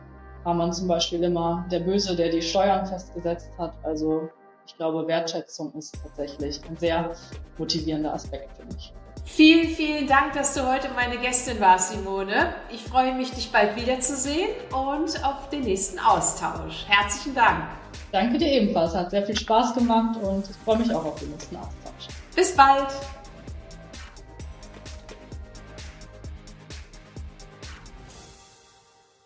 war 0.43 0.53
man 0.53 0.73
zum 0.73 0.87
Beispiel 0.87 1.23
immer 1.23 1.65
der 1.71 1.79
Böse, 1.79 2.15
der 2.15 2.29
die 2.29 2.41
Steuern 2.41 2.85
festgesetzt 2.85 3.51
hat. 3.57 3.73
Also 3.83 4.29
ich 4.65 4.75
glaube, 4.77 5.07
Wertschätzung 5.07 5.73
ist 5.73 5.97
tatsächlich 6.01 6.61
ein 6.69 6.77
sehr 6.77 7.11
motivierender 7.57 8.13
Aspekt 8.13 8.51
für 8.57 8.65
mich. 8.65 8.93
Vielen, 9.25 9.67
vielen 9.69 10.07
Dank, 10.07 10.33
dass 10.33 10.53
du 10.53 10.67
heute 10.67 10.89
meine 10.95 11.17
Gästin 11.17 11.59
warst, 11.59 11.91
Simone. 11.91 12.53
Ich 12.71 12.81
freue 12.81 13.13
mich, 13.13 13.31
dich 13.31 13.51
bald 13.51 13.75
wiederzusehen 13.75 14.49
und 14.71 15.23
auf 15.23 15.49
den 15.49 15.61
nächsten 15.61 15.99
Austausch. 15.99 16.85
Herzlichen 16.87 17.35
Dank. 17.35 17.63
Danke 18.11 18.37
dir 18.37 18.47
ebenfalls. 18.47 18.95
Hat 18.95 19.11
sehr 19.11 19.25
viel 19.25 19.37
Spaß 19.37 19.75
gemacht 19.75 20.17
und 20.21 20.49
ich 20.49 20.55
freue 20.57 20.79
mich 20.79 20.93
auch 20.93 21.05
auf 21.05 21.19
den 21.19 21.29
nächsten 21.29 21.55
Austausch. 21.57 22.07
Bis 22.35 22.55
bald. 22.55 22.87